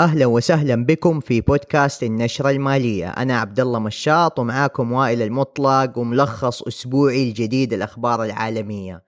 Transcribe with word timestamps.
أهلا 0.00 0.26
وسهلا 0.26 0.84
بكم 0.84 1.20
في 1.20 1.40
بودكاست 1.40 2.02
النشرة 2.02 2.50
المالية. 2.50 3.08
أنا 3.08 3.40
عبد 3.40 3.60
الله 3.60 3.78
مشاط 3.78 4.38
ومعاكم 4.38 4.92
وائل 4.92 5.22
المطلق 5.22 5.98
وملخص 5.98 6.62
أسبوعي 6.62 7.28
الجديد 7.28 7.72
الأخبار 7.72 8.24
العالمية. 8.24 9.02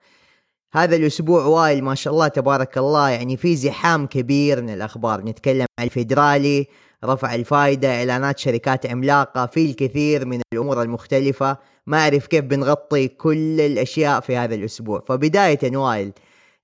هذا 0.73 0.95
الأسبوع 0.95 1.45
وائل 1.45 1.83
ما 1.83 1.95
شاء 1.95 2.13
الله 2.13 2.27
تبارك 2.27 2.77
الله 2.77 3.09
يعني 3.09 3.37
في 3.37 3.55
زحام 3.55 4.07
كبير 4.07 4.61
من 4.61 4.69
الأخبار. 4.69 5.21
نتكلم 5.21 5.65
عن 5.79 5.85
الفيدرالي 5.85 6.67
رفع 7.05 7.35
الفائدة 7.35 7.95
إعلانات 7.95 8.39
شركات 8.39 8.85
عملاقة 8.85 9.45
في 9.45 9.65
الكثير 9.65 10.25
من 10.25 10.41
الأمور 10.53 10.81
المختلفة. 10.81 11.57
ما 11.87 11.97
أعرف 11.97 12.27
كيف 12.27 12.43
بنغطي 12.43 13.07
كل 13.07 13.61
الأشياء 13.61 14.19
في 14.19 14.37
هذا 14.37 14.55
الأسبوع. 14.55 15.03
فبداية 15.07 15.77
وائل 15.77 16.11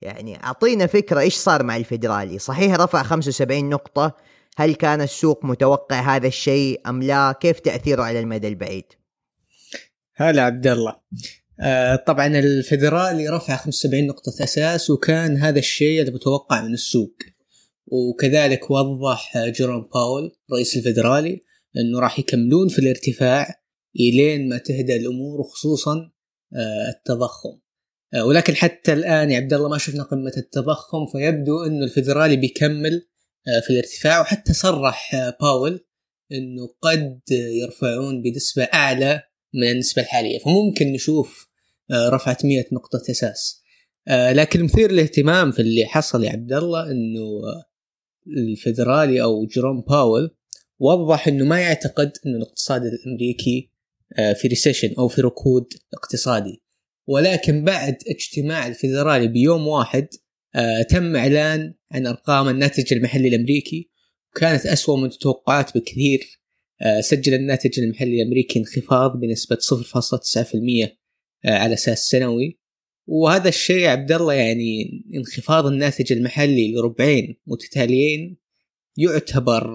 يعني 0.02 0.44
أعطينا 0.44 0.88
فكرة 0.88 1.20
إيش 1.20 1.36
صار 1.36 1.64
مع 1.64 1.78
الفيدرالي. 1.78 2.40
صحيح 2.40 2.76
رفع 2.76 3.04
75 3.04 3.70
نقطة. 3.70 4.16
هل 4.58 4.76
كان 4.76 5.02
السوق 5.02 5.46
متوقع 5.46 6.16
هذا 6.16 6.28
الشيء 6.28 6.82
أم 6.88 7.04
لا؟ 7.04 7.32
كيف 7.32 7.60
تأثيره 7.60 8.04
على 8.04 8.20
المدى 8.20 8.48
البعيد؟ 8.48 8.86
هلا 10.16 10.42
عبد 10.42 10.68
الله. 10.68 10.96
آه 11.62 11.96
طبعا 11.96 12.28
الفيدرالي 12.28 13.30
رفع 13.30 13.56
75 13.56 14.08
نقطة 14.08 14.44
أساس 14.44 14.90
وكان 14.90 15.38
هذا 15.38 15.60
الشيء 15.60 16.02
المتوقع 16.02 16.62
من 16.62 16.74
السوق. 16.74 17.16
وكذلك 17.88 18.72
وضح 18.72 19.38
جيروم 19.38 19.90
باول 19.94 20.32
رئيس 20.54 20.78
الفيدرالي 20.78 21.42
أنه 21.78 22.00
راح 22.00 22.20
يكملون 22.20 22.68
في 22.68 22.80
الارتفاع 22.80 23.56
إلين 23.96 24.50
ما 24.50 24.58
تهدأ 24.58 24.96
الأمور 24.96 25.40
وخصوصا 25.40 26.12
آه 26.56 26.90
التضخم. 26.90 27.60
ولكن 28.18 28.56
حتى 28.56 28.94
الآن 28.94 29.32
يا 29.32 29.38
عبد 29.38 29.54
الله 29.54 29.70
ما 29.70 29.78
شفنا 29.78 30.04
قمة 30.04 30.34
التضخم 30.38 31.06
فيبدو 31.12 31.64
إنه 31.66 31.86
الفدرالي 31.86 32.36
بيكمل 32.36 33.08
آه، 33.48 33.60
في 33.60 33.70
الارتفاع 33.70 34.22
وحتى 34.22 34.54
صرح 34.54 35.16
آه، 35.16 35.38
باول 35.42 35.86
إنه 36.32 36.68
قد 36.82 37.20
يرفعون 37.32 38.22
بنسبة 38.22 38.64
أعلى 38.64 39.22
من 39.54 39.72
النسبة 39.72 40.02
الحالية 40.02 40.40
فممكن 40.40 40.92
نشوف 40.92 41.50
رفعة 41.92 42.38
100 42.44 42.66
نقطة 42.72 43.02
أساس. 43.12 43.64
لكن 44.10 44.64
مثير 44.64 44.92
للاهتمام 44.92 45.52
في 45.52 45.62
اللي 45.62 45.86
حصل 45.86 46.24
يا 46.24 46.30
عبد 46.30 46.54
الله 46.54 46.92
إنه 46.92 47.42
الفدرالي 48.38 49.22
أو 49.22 49.46
جيروم 49.46 49.82
باول 49.82 50.36
وضح 50.80 51.28
إنه 51.28 51.46
ما 51.46 51.60
يعتقد 51.60 52.12
إنه 52.26 52.38
الاقتصاد 52.38 52.82
الأمريكي 52.86 53.72
في 54.42 54.48
ريسيشن 54.48 54.94
أو 54.98 55.08
في 55.08 55.22
ركود 55.22 55.68
اقتصادي. 55.94 56.64
ولكن 57.10 57.64
بعد 57.64 57.98
اجتماع 58.08 58.68
الفيدرالي 58.68 59.28
بيوم 59.28 59.68
واحد 59.68 60.08
آه 60.56 60.82
تم 60.82 61.16
إعلان 61.16 61.74
عن 61.92 62.08
أرقام 62.08 62.50
الناتج 62.50 62.94
المحلي 62.94 63.28
الأمريكي. 63.28 63.90
وكانت 64.32 64.66
اسوء 64.66 64.98
من 64.98 65.06
التوقعات 65.06 65.78
بكثير. 65.78 66.42
آه 66.82 67.02
سجل 67.02 67.34
الناتج 67.34 67.80
المحلي 67.80 68.22
الأمريكي 68.22 68.60
انخفاض 68.60 69.20
بنسبة 69.20 69.56
0.9% 69.56 70.90
آه 71.46 71.58
على 71.58 71.74
أساس 71.74 72.00
سنوي. 72.00 72.60
وهذا 73.08 73.50
الشيء 73.50 73.88
عبد 73.88 74.12
الله 74.12 74.34
يعني 74.34 75.04
انخفاض 75.16 75.66
الناتج 75.66 76.14
المحلي 76.14 76.74
لربعين 76.74 77.36
متتاليين 77.48 78.38
يعتبر 78.98 79.74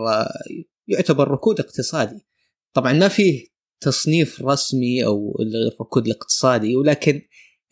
يعتبر 0.88 1.28
ركود 1.28 1.60
اقتصادي. 1.60 2.26
طبعا 2.72 2.92
ما 2.92 3.08
فيه 3.08 3.53
تصنيف 3.80 4.42
رسمي 4.42 5.04
أو 5.04 5.36
الركود 5.40 6.06
الاقتصادي 6.06 6.76
ولكن 6.76 7.22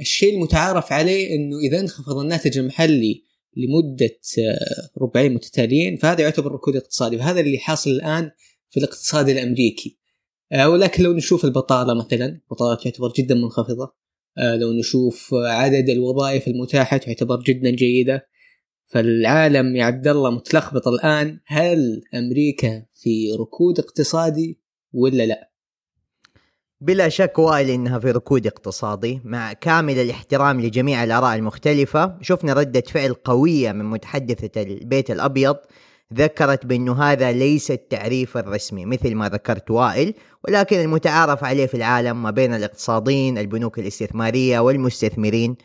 الشيء 0.00 0.34
المتعارف 0.34 0.92
عليه 0.92 1.34
إنه 1.34 1.58
إذا 1.58 1.80
انخفض 1.80 2.18
الناتج 2.18 2.58
المحلي 2.58 3.24
لمدة 3.56 4.18
آه، 4.38 5.02
ربعين 5.02 5.34
متتاليين 5.34 5.96
فهذا 5.96 6.20
يعتبر 6.20 6.52
ركود 6.52 6.76
اقتصادي 6.76 7.16
وهذا 7.16 7.40
اللي 7.40 7.58
حاصل 7.58 7.90
الآن 7.90 8.30
في 8.70 8.80
الاقتصاد 8.80 9.28
الأمريكي. 9.28 9.98
آه، 10.52 10.68
ولكن 10.68 11.02
لو 11.02 11.12
نشوف 11.12 11.44
البطالة 11.44 11.94
مثلا 11.94 12.26
البطاله 12.26 12.74
تعتبر 12.74 13.12
جدا 13.18 13.34
منخفضة. 13.34 13.94
آه، 14.38 14.56
لو 14.56 14.72
نشوف 14.72 15.34
عدد 15.34 15.88
الوظائف 15.88 16.48
المتاحة 16.48 16.96
تعتبر 16.96 17.40
جدا 17.40 17.70
جيدة. 17.70 18.26
فالعالم 18.86 19.76
يا 19.76 19.84
عبد 19.84 20.08
الله 20.08 20.30
متلخبط 20.30 20.88
الآن 20.88 21.40
هل 21.46 22.02
أمريكا 22.14 22.86
في 22.92 23.32
ركود 23.32 23.78
اقتصادي 23.78 24.60
ولا 24.92 25.26
لا؟ 25.26 25.51
بلا 26.82 27.08
شك 27.08 27.38
وائل 27.38 27.70
إنها 27.70 27.98
في 27.98 28.10
ركود 28.10 28.46
اقتصادي 28.46 29.20
مع 29.24 29.52
كامل 29.52 29.98
الاحترام 29.98 30.60
لجميع 30.60 31.04
الآراء 31.04 31.36
المختلفة. 31.36 32.14
شفنا 32.20 32.52
ردة 32.52 32.80
فعل 32.80 33.14
قوية 33.14 33.72
من 33.72 33.84
متحدثة 33.84 34.62
البيت 34.62 35.10
الأبيض 35.10 35.56
ذكرت 36.14 36.66
بانه 36.66 37.02
هذا 37.02 37.32
ليس 37.32 37.70
التعريف 37.70 38.36
الرسمي 38.36 38.86
مثل 38.86 39.14
ما 39.14 39.28
ذكرت 39.28 39.70
وائل 39.70 40.14
ولكن 40.48 40.80
المتعارف 40.80 41.44
عليه 41.44 41.66
في 41.66 41.76
العالم 41.76 42.22
ما 42.22 42.30
بين 42.30 42.54
الاقتصاديين 42.54 43.38
البنوك 43.38 43.78
الاستثمارية 43.78 44.60
والمستثمرين. 44.60 45.56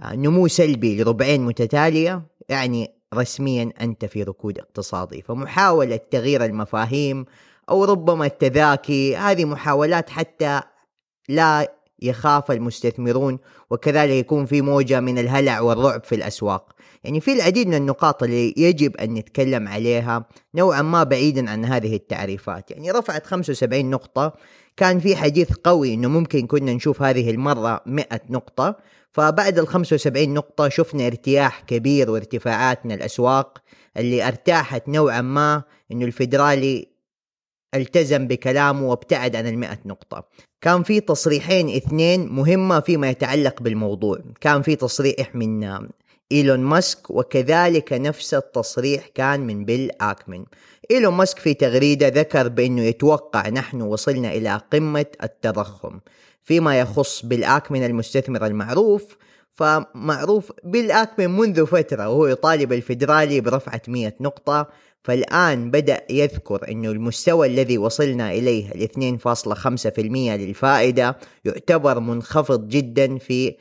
آه، 0.00 0.16
نمو 0.16 0.48
سلبي 0.48 1.02
لربعين 1.02 1.40
متتالية 1.40 2.22
يعني 2.48 2.94
رسميا 3.14 3.72
أنت 3.80 4.04
في 4.04 4.22
ركود 4.22 4.58
اقتصادي. 4.58 5.22
فمحاولة 5.22 6.00
تغيير 6.10 6.44
المفاهيم 6.44 7.26
أو 7.70 7.84
ربما 7.84 8.26
التذاكي. 8.26 9.16
هذه 9.16 9.44
محاولات 9.44 10.10
حتى 10.10 10.60
لا 11.28 11.68
يخاف 12.02 12.50
المستثمرون 12.50 13.38
وكذلك 13.70 14.10
يكون 14.10 14.46
في 14.46 14.62
موجة 14.62 15.00
من 15.00 15.18
الهلع 15.18 15.60
والرعب 15.60 16.04
في 16.04 16.14
الأسواق. 16.14 16.72
يعني 17.04 17.20
في 17.20 17.32
العديد 17.32 17.68
من 17.68 17.74
النقاط 17.74 18.22
اللي 18.22 18.54
يجب 18.56 18.96
أن 18.96 19.14
نتكلم 19.14 19.68
عليها 19.68 20.26
نوعا 20.54 20.82
ما 20.82 21.02
بعيدا 21.02 21.50
عن 21.50 21.64
هذه 21.64 21.96
التعريفات. 21.96 22.70
يعني 22.70 22.90
رفعت 22.90 23.26
75 23.26 23.90
نقطة. 23.90 24.32
كان 24.76 25.00
في 25.00 25.16
حديث 25.16 25.52
قوي 25.64 25.94
أنه 25.94 26.08
ممكن 26.08 26.46
كنا 26.46 26.74
نشوف 26.74 27.02
هذه 27.02 27.30
المرة 27.30 27.80
100 27.86 28.06
نقطة. 28.30 28.76
فبعد 29.14 29.58
ال 29.58 29.68
75 29.68 30.34
نقطة 30.34 30.68
شفنا 30.68 31.06
ارتياح 31.06 31.60
كبير 31.60 32.10
وارتفاعات 32.10 32.86
من 32.86 32.92
الأسواق 32.92 33.58
اللي 33.96 34.28
ارتاحت 34.28 34.88
نوعا 34.88 35.20
ما 35.20 35.62
أنه 35.92 36.04
الفيدرالي 36.04 36.93
التزم 37.74 38.26
بكلامه 38.26 38.88
وابتعد 38.88 39.36
عن 39.36 39.46
المئة 39.46 39.78
نقطة. 39.86 40.28
كان 40.60 40.82
في 40.82 41.00
تصريحين 41.00 41.76
اثنين 41.76 42.28
مهمة 42.28 42.80
فيما 42.80 43.10
يتعلق 43.10 43.62
بالموضوع. 43.62 44.18
كان 44.40 44.62
في 44.62 44.76
تصريح 44.76 45.34
من 45.34 45.64
إيلون 46.32 46.60
ماسك 46.60 47.10
وكذلك 47.10 47.92
نفس 47.92 48.34
التصريح 48.34 49.06
كان 49.14 49.40
من 49.40 49.64
بيل 49.64 49.90
اكمن 50.00 50.44
إيلون 50.90 51.14
ماسك 51.14 51.38
في 51.38 51.54
تغريدة 51.54 52.08
ذكر 52.08 52.48
بأنه 52.48 52.82
يتوقع 52.82 53.48
نحن 53.48 53.82
وصلنا 53.82 54.32
إلى 54.32 54.60
قمة 54.72 55.06
التضخم 55.22 56.00
فيما 56.42 56.78
يخص 56.80 57.26
بيل 57.26 57.44
اكمن 57.44 57.84
المستثمر 57.84 58.46
المعروف. 58.46 59.16
فمعروف 59.54 60.52
بيل 60.64 60.90
اكمن 60.90 61.30
منذ 61.30 61.66
فترة 61.66 62.08
وهو 62.08 62.26
يطالب 62.26 62.72
الفيدرالي 62.72 63.40
برفعة 63.40 63.82
100 63.88 64.14
نقطة. 64.20 64.68
فالآن 65.04 65.70
بدأ 65.70 66.00
يذكر 66.10 66.68
أنه 66.70 66.90
المستوى 66.90 67.46
الذي 67.46 67.78
وصلنا 67.78 68.32
إليه 68.32 68.72
ال 68.72 68.82
2.5% 68.82 69.98
للفائدة 69.98 71.16
يعتبر 71.44 72.00
منخفض 72.00 72.68
جدا 72.68 73.18
في 73.18 73.56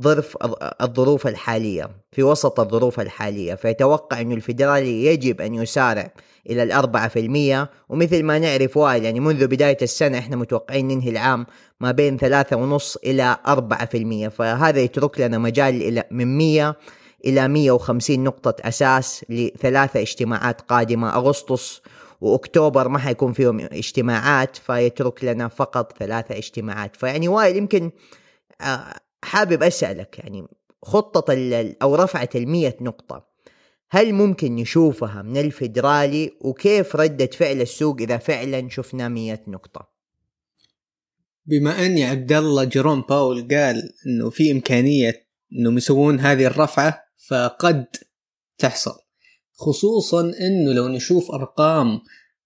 ظرف 0.00 0.36
الظروف 0.82 1.26
الحالية 1.26 1.90
في 2.12 2.22
وسط 2.22 2.60
الظروف 2.60 3.00
الحالية. 3.00 3.54
فيتوقع 3.54 4.20
أن 4.20 4.32
الفيدرالي 4.32 5.06
يجب 5.06 5.40
أن 5.40 5.54
يسارع 5.54 6.12
إلى 6.50 6.62
الأربعة 6.62 7.08
في 7.08 7.20
المية. 7.20 7.70
ومثل 7.88 8.22
ما 8.22 8.38
نعرف 8.38 8.76
وائل 8.76 9.04
يعني 9.04 9.20
منذ 9.20 9.46
بداية 9.46 9.78
السنة 9.82 10.18
إحنا 10.18 10.36
متوقعين 10.36 10.88
ننهي 10.88 11.10
العام 11.10 11.46
ما 11.80 11.92
بين 11.92 12.16
ثلاثة 12.16 12.56
ونص 12.56 12.96
إلى 12.96 13.36
أربعة 13.46 13.86
في 13.86 13.98
المية. 13.98 14.28
فهذا 14.28 14.80
يترك 14.80 15.20
لنا 15.20 15.38
مجال 15.38 15.82
إلى 15.82 16.04
من 16.10 16.38
مية 16.38 16.76
إلى 17.24 17.48
150 17.48 18.24
نقطة 18.24 18.68
أساس 18.68 19.24
لثلاثة 19.28 20.00
اجتماعات 20.00 20.60
قادمة. 20.60 21.16
أغسطس 21.16 21.82
وأكتوبر 22.20 22.88
ما 22.88 22.98
حيكون 22.98 23.32
فيهم 23.32 23.60
اجتماعات 23.60 24.56
فيترك 24.56 25.24
لنا 25.24 25.48
فقط 25.48 25.98
ثلاثة 25.98 26.38
اجتماعات. 26.38 26.96
فيعني 26.96 27.28
وائل 27.28 27.56
يمكن 27.56 27.90
آه، 28.60 28.94
حابب 29.24 29.62
أسألك 29.62 30.18
يعني 30.18 30.46
خطة 30.82 31.34
أو 31.82 31.94
رفعة 31.94 32.28
المية 32.34 32.76
نقطة. 32.80 33.32
هل 33.90 34.12
ممكن 34.12 34.54
نشوفها 34.54 35.22
من 35.22 35.36
الفيدرالي؟ 35.36 36.32
وكيف 36.40 36.96
ردة 36.96 37.26
فعل 37.26 37.60
السوق 37.60 38.00
إذا 38.00 38.16
فعلا 38.16 38.68
شفنا 38.68 39.08
مية 39.08 39.42
نقطة؟ 39.48 39.92
بما 41.46 41.86
أن 41.86 41.98
عبد 41.98 42.32
الله 42.32 42.64
جيروم 42.64 43.00
باول 43.00 43.48
قال 43.50 43.92
أنه 44.06 44.30
في 44.30 44.52
إمكانية 44.52 45.26
أنهم 45.52 45.76
يسوون 45.76 46.20
هذه 46.20 46.46
الرفعة 46.46 47.01
فقد 47.28 47.86
تحصل. 48.58 48.94
خصوصا 49.54 50.20
إنه 50.20 50.72
لو 50.72 50.88
نشوف 50.88 51.30
أرقام 51.30 52.00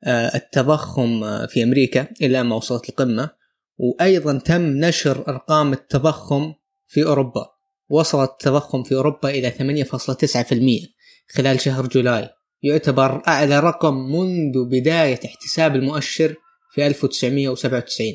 آه، 0.05 0.37
التضخم 0.37 1.25
آه، 1.25 1.47
في 1.47 1.63
أمريكا 1.63 2.09
إلى 2.23 2.43
ما 2.43 2.57
وصلت 2.57 2.89
القمة 2.89 3.31
وأيضا 3.79 4.39
تم 4.39 4.63
نشر 4.63 5.29
أرقام 5.29 5.73
التضخم 5.73 6.55
في 6.87 7.05
أوروبا. 7.05 7.47
وصل 7.89 8.25
التضخم 8.25 8.83
في 8.83 8.95
أوروبا 8.95 9.31
إلى 9.31 9.51
8.9% 9.51 10.89
خلال 11.29 11.61
شهر 11.61 11.87
جولاي. 11.87 12.29
يعتبر 12.63 13.23
أعلى 13.29 13.61
رقم 13.61 13.95
منذ 13.95 14.65
بداية 14.65 15.21
احتساب 15.25 15.77
المؤشر 15.77 16.35
في 16.73 16.87
1997 16.87 18.07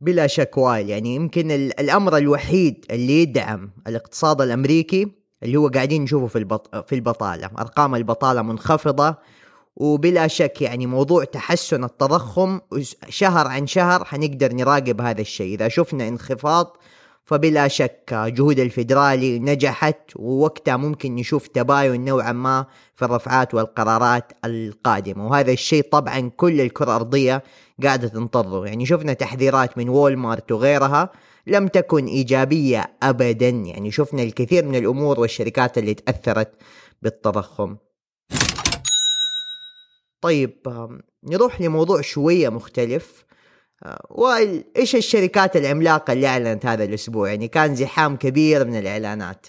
بلا 0.00 0.26
شك 0.26 0.58
وائل 0.58 0.88
يعني 0.88 1.14
يمكن 1.14 1.50
الأمر 1.50 2.16
الوحيد 2.16 2.84
اللي 2.90 3.22
يدعم 3.22 3.72
الاقتصاد 3.86 4.40
الأمريكي 4.40 5.19
اللي 5.42 5.56
هو 5.56 5.68
قاعدين 5.68 6.02
نشوفه 6.02 6.26
في 6.26 6.38
البط... 6.38 6.76
في 6.76 6.94
البطالة. 6.94 7.50
أرقام 7.58 7.94
البطالة 7.94 8.42
منخفضة 8.42 9.16
وبلا 9.76 10.26
شك 10.26 10.62
يعني 10.62 10.86
موضوع 10.86 11.24
تحسن 11.24 11.84
التضخم 11.84 12.60
شهر 13.08 13.46
عن 13.46 13.66
شهر 13.66 14.04
حنقدر 14.04 14.52
نراقب 14.52 15.00
هذا 15.00 15.20
الشيء. 15.20 15.54
إذا 15.54 15.68
شفنا 15.68 16.08
انخفاض 16.08 16.76
فبلا 17.24 17.68
شك 17.68 18.14
جهود 18.14 18.58
الفيدرالي 18.58 19.38
نجحت 19.38 20.00
ووقتها 20.16 20.76
ممكن 20.76 21.14
نشوف 21.14 21.46
تباين 21.46 22.04
نوعا 22.04 22.32
ما 22.32 22.66
في 22.94 23.04
الرفعات 23.04 23.54
والقرارات 23.54 24.32
القادمة. 24.44 25.26
وهذا 25.26 25.52
الشيء 25.52 25.82
طبعا 25.82 26.30
كل 26.36 26.60
الكرة 26.60 26.84
الأرضية 26.84 27.42
قاعدة 27.82 28.08
تنتظره 28.08 28.66
يعني 28.66 28.86
شفنا 28.86 29.12
تحذيرات 29.12 29.78
من 29.78 29.88
وول 29.88 30.16
مارت 30.16 30.52
وغيرها 30.52 31.10
لم 31.46 31.68
تكن 31.68 32.06
إيجابية 32.06 32.96
أبدا. 33.02 33.48
يعني 33.48 33.90
شفنا 33.90 34.22
الكثير 34.22 34.64
من 34.64 34.74
الأمور 34.74 35.20
والشركات 35.20 35.78
اللي 35.78 35.94
تأثرت 35.94 36.52
بالتضخم. 37.02 37.76
طيب 40.20 40.58
نروح 41.24 41.60
لموضوع 41.60 42.00
شوية 42.00 42.48
مختلف. 42.48 43.24
وائل 44.10 44.64
إيش 44.76 44.96
الشركات 44.96 45.56
العملاقة 45.56 46.12
اللي 46.12 46.26
أعلنت 46.26 46.66
هذا 46.66 46.84
الأسبوع؟ 46.84 47.28
يعني 47.28 47.48
كان 47.48 47.74
زحام 47.74 48.16
كبير 48.16 48.64
من 48.64 48.78
الإعلانات. 48.78 49.46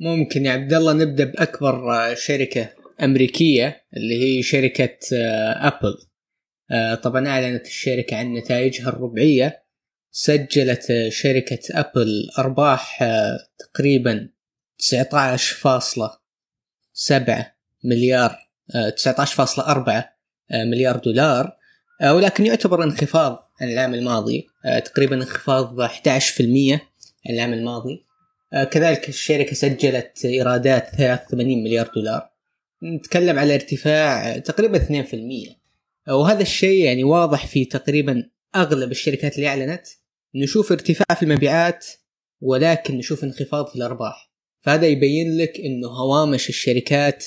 ممكن 0.00 0.44
يا 0.46 0.52
عبد 0.52 0.74
الله 0.74 0.92
نبدأ 0.92 1.24
بأكبر 1.24 1.84
شركة 2.14 2.68
أمريكية 3.02 3.86
اللي 3.96 4.22
هي 4.38 4.42
شركة 4.42 4.98
أبل. 5.52 5.94
طبعا 7.02 7.28
أعلنت 7.28 7.66
الشركة 7.66 8.16
عن 8.16 8.32
نتائجها 8.32 8.88
الربعية. 8.88 9.65
سجلت 10.18 10.92
شركة 11.08 11.58
أبل 11.70 12.30
أرباح 12.38 13.04
تقريبا 13.58 14.28
19.7 14.78 14.84
مليار 17.84 18.48
19.4 19.06 19.92
مليار 20.52 20.96
دولار 20.96 21.56
آه، 22.00 22.14
ولكن 22.14 22.46
يعتبر 22.46 22.84
انخفاض 22.84 23.52
عن 23.60 23.68
العام 23.68 23.94
الماضي 23.94 24.46
آه، 24.64 24.78
تقريبا 24.78 25.16
انخفاض 25.16 25.80
11% 25.80 26.80
عن 27.26 27.34
العام 27.34 27.52
الماضي. 27.52 28.04
آه، 28.52 28.64
كذلك 28.64 29.08
الشركة 29.08 29.54
سجلت 29.54 30.24
إيرادات 30.24 30.88
83 30.88 31.64
مليار 31.64 31.90
دولار. 31.96 32.30
نتكلم 32.82 33.38
على 33.38 33.54
ارتفاع 33.54 34.38
تقريبا 34.38 34.78
2% 34.78 35.56
وهذا 36.08 36.42
الشيء 36.42 36.84
يعني 36.84 37.04
واضح 37.04 37.46
في 37.46 37.64
تقريبا 37.64 38.30
أغلب 38.56 38.90
الشركات 38.90 39.36
اللي 39.36 39.48
أعلنت 39.48 39.86
نشوف 40.42 40.72
ارتفاع 40.72 41.16
في 41.16 41.22
المبيعات 41.22 41.86
ولكن 42.40 42.98
نشوف 42.98 43.24
انخفاض 43.24 43.68
في 43.68 43.76
الأرباح. 43.76 44.30
فهذا 44.60 44.86
يبين 44.86 45.38
لك 45.38 45.60
أنه 45.60 45.88
هوامش 45.88 46.48
الشركات 46.48 47.26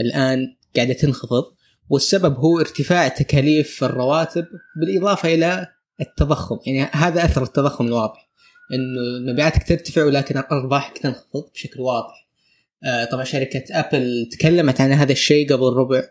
الآن 0.00 0.56
قاعدة 0.76 0.92
تنخفض 0.92 1.44
والسبب 1.88 2.36
هو 2.36 2.60
ارتفاع 2.60 3.08
تكاليف 3.08 3.84
الرواتب 3.84 4.46
بالإضافة 4.76 5.34
إلى 5.34 5.66
التضخم. 6.00 6.58
يعني 6.66 6.90
هذا 6.92 7.24
أثر 7.24 7.42
التضخم 7.42 7.86
الواضح 7.86 8.28
إنه 8.72 9.32
مبيعاتك 9.32 9.68
ترتفع 9.68 10.04
ولكن 10.04 10.36
ارباحك 10.52 10.98
تنخفض 10.98 11.50
بشكل 11.54 11.80
واضح. 11.80 12.28
آه 12.84 13.04
طبعا 13.04 13.24
شركة 13.24 13.64
أبل 13.70 14.28
تكلمت 14.32 14.80
عن 14.80 14.92
هذا 14.92 15.12
الشيء 15.12 15.52
قبل 15.52 15.76
ربع 15.76 16.02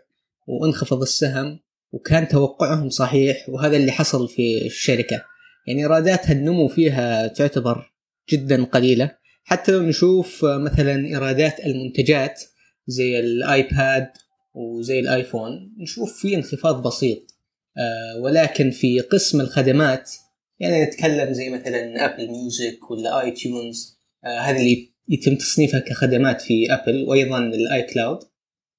وانخفض 0.46 1.02
السهم 1.02 1.60
وكان 1.92 2.28
توقعهم 2.28 2.90
صحيح 2.90 3.48
وهذا 3.48 3.76
اللي 3.76 3.92
حصل 3.92 4.28
في 4.28 4.66
الشركة. 4.66 5.31
يعني 5.66 5.80
ايراداتها 5.80 6.32
النمو 6.32 6.68
فيها 6.68 7.26
تعتبر 7.26 7.92
جدا 8.32 8.64
قليلة. 8.64 9.10
حتى 9.44 9.72
لو 9.72 9.82
نشوف 9.82 10.44
مثلا 10.44 11.06
إيرادات 11.06 11.60
المنتجات 11.66 12.42
زي 12.86 13.20
الآيباد 13.20 14.08
وزي 14.54 15.00
ال 15.00 15.11
iPhone 15.11 15.74
نشوف 15.78 16.18
في 16.20 16.34
انخفاض 16.34 16.82
بسيط. 16.86 17.32
آه 17.78 18.20
ولكن 18.20 18.70
في 18.70 19.00
قسم 19.00 19.40
الخدمات 19.40 20.10
يعني 20.58 20.84
نتكلم 20.84 21.32
زي 21.32 21.50
مثلا 21.50 22.04
Apple 22.04 22.30
Music 22.30 22.90
ولا 22.90 23.20
iTunes 23.20 23.98
آه 24.24 24.38
هذه 24.38 24.56
اللي 24.56 24.92
يتم 25.08 25.34
تصنيفها 25.36 25.80
كخدمات 25.80 26.40
في 26.40 26.72
Apple 26.74 27.04
وأيضا 27.08 27.38
ال 27.38 27.82
iCloud 27.82 28.18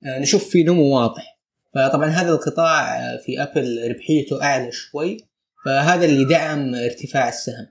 آه 0.05 0.19
نشوف 0.19 0.49
في 0.49 0.63
نمو 0.63 0.95
واضح. 0.95 1.39
فطبعا 1.75 2.07
هذا 2.07 2.29
القطاع 2.29 2.97
في 3.17 3.43
Apple 3.43 3.91
ربحيته 3.91 4.43
أعلى 4.43 4.71
شوي. 4.71 5.17
فهذا 5.65 6.05
اللي 6.05 6.25
دعم 6.25 6.75
ارتفاع 6.75 7.29
السهم. 7.29 7.67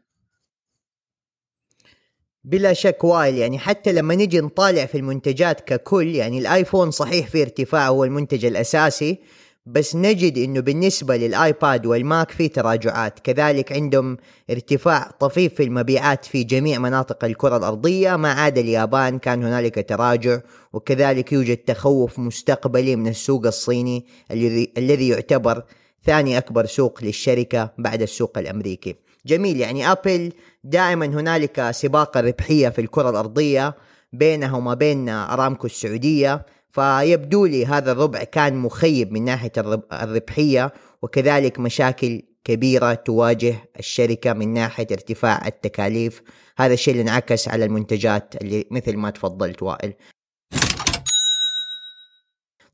بلا 2.44 2.72
شك 2.72 3.04
وائل 3.04 3.38
يعني 3.38 3.58
حتى 3.58 3.92
لما 3.92 4.14
نجي 4.14 4.40
نطالع 4.40 4.86
في 4.86 4.98
المنتجات 4.98 5.60
ككل 5.60 6.14
يعني 6.14 6.38
ال 6.38 6.46
iPhone 6.46 6.90
صحيح 6.90 7.26
في 7.28 7.42
ارتفاع 7.42 7.88
هو 7.88 8.04
المنتج 8.04 8.44
الأساسي 8.44 9.18
بس 9.66 9.96
نجد 9.96 10.38
إنه 10.38 10.60
بالنسبة 10.60 11.16
للآيباد 11.16 11.86
والماك 11.86 12.30
في 12.30 12.48
تراجعات. 12.48 13.18
كذلك 13.18 13.72
عندهم 13.72 14.16
ارتفاع 14.50 15.10
طفيف 15.20 15.54
في 15.54 15.62
المبيعات 15.62 16.24
في 16.24 16.44
جميع 16.44 16.78
مناطق 16.78 17.24
الكرة 17.24 17.56
الأرضية 17.56 18.16
ما 18.16 18.32
عدا 18.32 18.60
اليابان 18.60 19.18
كان 19.18 19.44
هنالك 19.44 19.88
تراجع 19.88 20.40
وكذلك 20.72 21.32
يوجد 21.32 21.56
تخوف 21.56 22.18
مستقبلي 22.18 22.96
من 22.96 23.08
السوق 23.08 23.46
الصيني 23.46 24.06
الذي 24.30 24.72
الذي 24.78 25.08
يعتبر 25.08 25.64
ثاني 26.04 26.38
أكبر 26.38 26.66
سوق 26.66 27.04
للشركة 27.04 27.70
بعد 27.78 28.02
السوق 28.02 28.38
الأمريكي. 28.38 28.96
جميل 29.26 29.60
يعني 29.60 29.93
آبل 29.93 30.32
دائما 30.64 31.06
هنالك 31.06 31.70
سباق 31.70 32.16
الربحية 32.16 32.69
في 32.69 32.81
الكرة 32.81 33.10
الأرضية 33.10 33.76
بينها 34.12 34.56
وما 34.56 34.75
بين 34.75 35.08
أرامكو 35.08 35.66
السعودية 35.66 36.46
فيبدو 36.72 37.46
لي 37.46 37.66
هذا 37.66 37.93
الربع 37.93 38.25
كان 38.25 38.56
مخيب 38.56 39.12
من 39.12 39.25
ناحية 39.25 39.52
الربحية 39.93 40.72
وكذلك 41.02 41.58
مشاكل 41.58 42.22
كبيرة 42.44 42.94
تواجه 42.94 43.54
الشركة 43.78 44.32
من 44.32 44.54
ناحية 44.54 44.87
ارتفاع 44.93 45.46
التكاليف. 45.46 46.22
هذا 46.58 46.75
الشيء 46.75 46.93
اللي 46.94 47.02
انعكس 47.02 47.49
على 47.49 47.64
المنتجات 47.64 48.34
اللي 48.43 48.66
مثل 48.70 48.96
ما 48.96 49.10
تفضلت 49.10 49.62
وائل. 49.62 49.94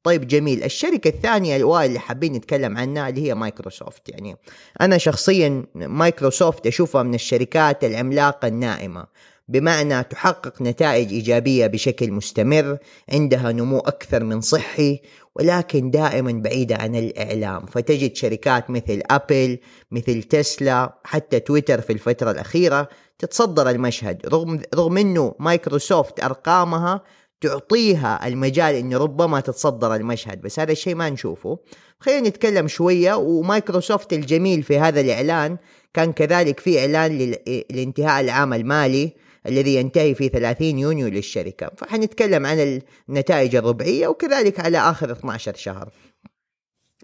طيب 0.08 0.26
جميل. 0.26 0.64
الشركة 0.64 1.08
الثانية 1.08 1.56
يا 1.56 1.63
وائل 1.63 1.88
اللي 1.88 1.98
حابين 1.98 2.32
نتكلم 2.32 2.78
عنها 2.78 3.08
اللي 3.08 3.28
هي 3.28 3.34
مايكروسوفت. 3.34 4.08
يعني 4.08 4.36
أنا 4.80 4.98
شخصيا 4.98 5.64
مايكروسوفت 5.74 6.66
أشوفها 6.66 7.02
من 7.02 7.14
الشركات 7.14 7.84
العملاقة 7.84 8.48
النائمة 8.48 9.06
بمعنى 9.48 10.02
تحقق 10.02 10.62
نتائج 10.62 11.12
إيجابية 11.12 11.66
بشكل 11.66 12.12
مستمر 12.12 12.78
عندها 13.12 13.52
نمو 13.52 13.78
أكثر 13.78 14.24
من 14.24 14.40
صحي 14.40 15.00
ولكن 15.36 15.90
دائما 15.90 16.32
بعيدة 16.32 16.76
عن 16.76 16.96
الإعلام. 16.96 17.66
فتجد 17.66 18.16
شركات 18.16 18.70
مثل 18.70 19.02
Apple 19.10 19.58
مثل 19.90 20.22
تسلا 20.22 20.98
حتى 21.04 21.40
تويتر 21.40 21.80
في 21.80 21.92
الفترة 21.92 22.30
الأخيرة 22.30 22.88
تتصدر 23.18 23.70
المشهد 23.70 24.26
رغم, 24.26 24.60
رغم 24.74 24.98
أنه 24.98 25.34
مايكروسوفت 25.38 26.24
أرقامها 26.24 27.02
تعطيها 27.40 28.26
المجال 28.28 28.74
انه 28.74 28.98
ربما 28.98 29.40
تتصدر 29.40 29.94
المشهد 29.94 30.40
بس 30.40 30.60
هذا 30.60 30.72
الشيء 30.72 30.94
ما 30.94 31.10
نشوفه. 31.10 31.58
خلينا 32.00 32.28
نتكلم 32.28 32.68
شوية 32.68 33.14
ومايكروسوفت 33.14 34.12
الجميل 34.12 34.62
في 34.62 34.78
هذا 34.78 35.00
الإعلان 35.00 35.56
كان 35.94 36.12
كذلك 36.12 36.60
في 36.60 36.80
إعلان 36.80 37.34
لانتهاء 37.70 38.20
العام 38.20 38.54
المالي 38.54 39.12
الذي 39.46 39.74
ينتهي 39.74 40.14
في 40.14 40.28
30 40.28 40.78
يونيو 40.78 41.08
للشركة. 41.08 41.70
فحنتكلم 41.76 42.46
عن 42.46 42.80
النتائج 43.08 43.56
الربعية 43.56 44.08
وكذلك 44.08 44.60
على 44.60 44.78
آخر 44.78 45.12
12 45.12 45.54
شهر. 45.54 45.90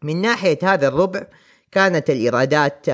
من 0.03 0.21
ناحية 0.21 0.59
هذا 0.63 0.89
الربع 0.89 1.27
كانت 1.75 2.11
الإيرادات 2.11 2.87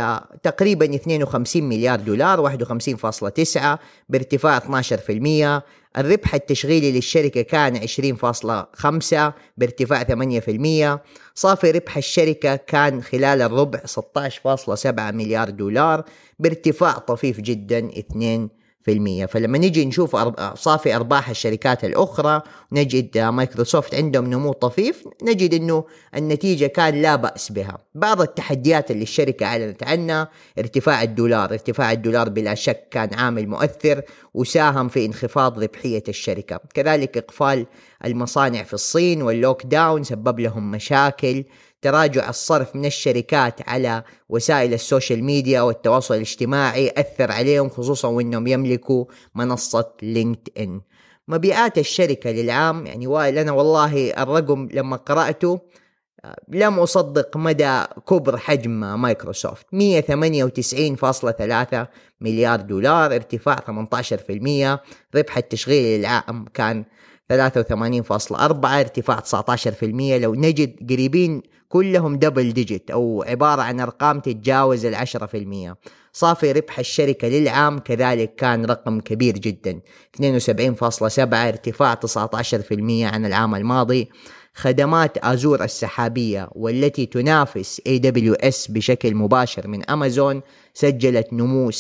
تقريبا 0.42 0.94
52 0.94 1.62
مليار 1.62 2.00
دولار 2.00 2.58
51.9 2.58 3.60
بارتفاع 4.08 4.60
12% 4.60 5.62
الربح 5.98 6.34
التشغيلي 6.34 6.92
للشركة 6.92 7.42
كان 7.42 7.80
20.5 7.80 9.32
بارتفاع 9.56 10.04
8% 10.04 10.98
صافي 11.34 11.70
ربح 11.70 11.96
الشركة 11.96 12.56
كان 12.56 13.02
خلال 13.02 13.42
الربع 13.42 13.80
16.7 13.86 14.86
مليار 14.86 15.50
دولار 15.50 16.04
بارتفاع 16.38 16.92
طفيف 16.92 17.40
جدا 17.40 17.90
2% 17.90 17.92
في 17.92 18.14
المية 18.14 18.59
فلما 19.26 19.58
نجي 19.58 19.84
نشوف 19.84 20.16
صافي 20.54 20.96
أرباح 20.96 21.28
الشركات 21.28 21.84
الأخرى 21.84 22.42
نجد 22.72 23.18
مايكروسوفت 23.18 23.94
عندهم 23.94 24.26
نمو 24.26 24.52
طفيف 24.52 25.04
نجد 25.22 25.54
أنه 25.54 25.84
النتيجة 26.16 26.66
كان 26.66 27.02
لا 27.02 27.16
بأس 27.16 27.52
بها. 27.52 27.78
بعض 27.94 28.20
التحديات 28.20 28.90
اللي 28.90 29.02
الشركة 29.02 29.46
أعلنت 29.46 29.82
عنها 29.82 30.28
ارتفاع 30.58 31.02
الدولار 31.02 31.52
ارتفاع 31.52 31.92
الدولار 31.92 32.28
بلا 32.28 32.54
شك 32.54 32.88
كان 32.90 33.14
عامل 33.14 33.48
مؤثر 33.48 34.02
وساهم 34.34 34.88
في 34.88 35.06
انخفاض 35.06 35.62
ربحية 35.62 36.02
الشركة. 36.08 36.60
كذلك 36.74 37.16
إقفال 37.16 37.66
المصانع 38.04 38.62
في 38.62 38.74
الصين 38.74 39.22
وال 39.22 39.66
lockdown 39.66 40.04
سبب 40.04 40.40
لهم 40.40 40.70
مشاكل. 40.70 41.44
تراجع 41.82 42.28
الصرف 42.28 42.76
من 42.76 42.84
الشركات 42.84 43.68
على 43.68 44.02
وسائل 44.28 44.74
ال 44.74 44.81
social 44.81 45.24
media 45.24 45.62
والتواصل 45.62 46.14
الاجتماعي 46.14 46.92
أثر 46.96 47.32
عليهم 47.32 47.68
خصوصا 47.68 48.08
وأنهم 48.08 48.46
يملكوا 48.46 49.04
منصة 49.34 49.92
LinkedIn 50.02 50.80
مبيعات 51.28 51.78
الشركة 51.78 52.30
للعام 52.30 52.86
يعني 52.86 53.06
وائل 53.06 53.38
أنا 53.38 53.52
والله 53.52 54.22
الرقم 54.22 54.68
لما 54.72 54.96
قرأته 54.96 55.60
لم 56.48 56.78
أصدق 56.78 57.36
مدى 57.36 57.82
كبر 58.08 58.36
حجم 58.36 59.00
مايكروسوفت. 59.00 59.66
198.3 59.66 59.70
مليار 62.20 62.60
دولار 62.60 63.14
ارتفاع 63.14 63.56
18% 63.56 63.60
ربح 65.14 65.36
التشغيلي 65.36 65.98
للعام 65.98 66.44
كان 66.54 66.84
83.4 67.30 68.64
ارتفاع 68.64 69.20
19% 69.20 69.82
لو 69.82 70.34
نجد 70.34 70.90
قريبين 70.90 71.42
كلهم 71.68 72.16
دبل 72.16 72.52
ديجيت 72.52 72.90
أو 72.90 73.24
عبارة 73.28 73.62
عن 73.62 73.80
أرقام 73.80 74.20
تتجاوز 74.20 74.84
العشرة 74.86 75.26
في 75.26 75.36
المية. 75.36 75.76
صافي 76.12 76.52
ربح 76.52 76.78
الشركة 76.78 77.28
للعام 77.28 77.78
كذلك 77.78 78.34
كان 78.34 78.64
رقم 78.64 79.00
كبير 79.00 79.38
جدا. 79.38 79.80
72.7 80.16 81.34
ارتفاع 81.34 81.94
19% 81.94 83.04
عن 83.04 83.26
العام 83.26 83.54
الماضي. 83.54 84.10
خدمات 84.54 85.18
أزور 85.18 85.64
السحابية 85.64 86.48
والتي 86.52 87.06
تنافس 87.06 87.80
AWS 87.88 88.70
بشكل 88.72 89.14
مباشر 89.14 89.68
من 89.68 89.90
أمازون 89.90 90.40
سجلت 90.74 91.32
نمو 91.32 91.70
46% 91.70 91.74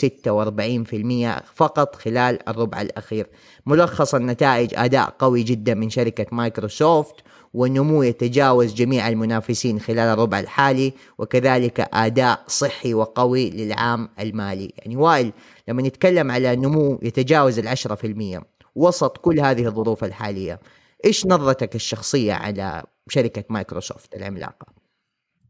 فقط 1.54 1.96
خلال 1.96 2.48
الربع 2.48 2.80
الأخير. 2.80 3.26
ملخص 3.66 4.14
النتائج 4.14 4.70
أداء 4.74 5.14
قوي 5.18 5.42
جدا 5.42 5.74
من 5.74 5.90
شركة 5.90 6.26
مايكروسوفت 6.32 7.14
ونمو 7.54 8.02
يتجاوز 8.02 8.74
جميع 8.74 9.08
المنافسين 9.08 9.80
خلال 9.80 9.98
الربع 9.98 10.40
الحالي 10.40 10.92
وكذلك 11.18 11.88
أداء 11.94 12.44
صحي 12.46 12.94
وقوي 12.94 13.50
للعام 13.50 14.08
المالي. 14.20 14.72
يعني 14.78 14.96
وائل 14.96 15.32
لما 15.68 15.82
نتكلم 15.82 16.30
على 16.30 16.56
نمو 16.56 16.98
يتجاوز 17.02 17.58
العشرة 17.58 17.94
في 17.94 18.06
المية 18.06 18.42
وسط 18.74 19.18
كل 19.18 19.40
هذه 19.40 19.66
الظروف 19.66 20.04
الحالية 20.04 20.60
إيش 21.04 21.26
نظرتك 21.26 21.74
الشخصية 21.74 22.32
على 22.32 22.82
شركة 23.08 23.44
مايكروسوفت 23.50 24.16
العملاقة؟ 24.16 24.66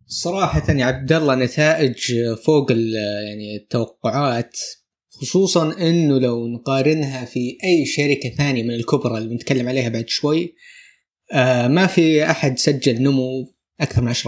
صراحة 0.07 0.73
يا 0.73 0.85
عبد 0.85 1.13
الله 1.13 1.35
نتائج 1.35 2.13
فوق 2.45 2.73
يعني 2.73 3.57
التوقعات 3.57 4.59
خصوصا 5.11 5.89
إنه 5.89 6.19
لو 6.19 6.49
نقارنها 6.49 7.25
في 7.25 7.59
أي 7.65 7.87
شركة 7.87 8.31
ثانية 8.31 8.63
من 8.63 8.75
الكبرى 8.75 9.19
اللي 9.19 9.29
بنتكلم 9.29 9.69
عليها 9.69 9.89
بعد 9.89 10.09
شوي 10.09 10.55
آه 11.33 11.69
ما 11.69 11.87
في 11.87 12.25
أحد 12.25 12.59
سجل 12.59 13.03
نمو 13.03 13.55
أكثر 13.81 14.03
من 14.03 14.15
10% 14.15 14.19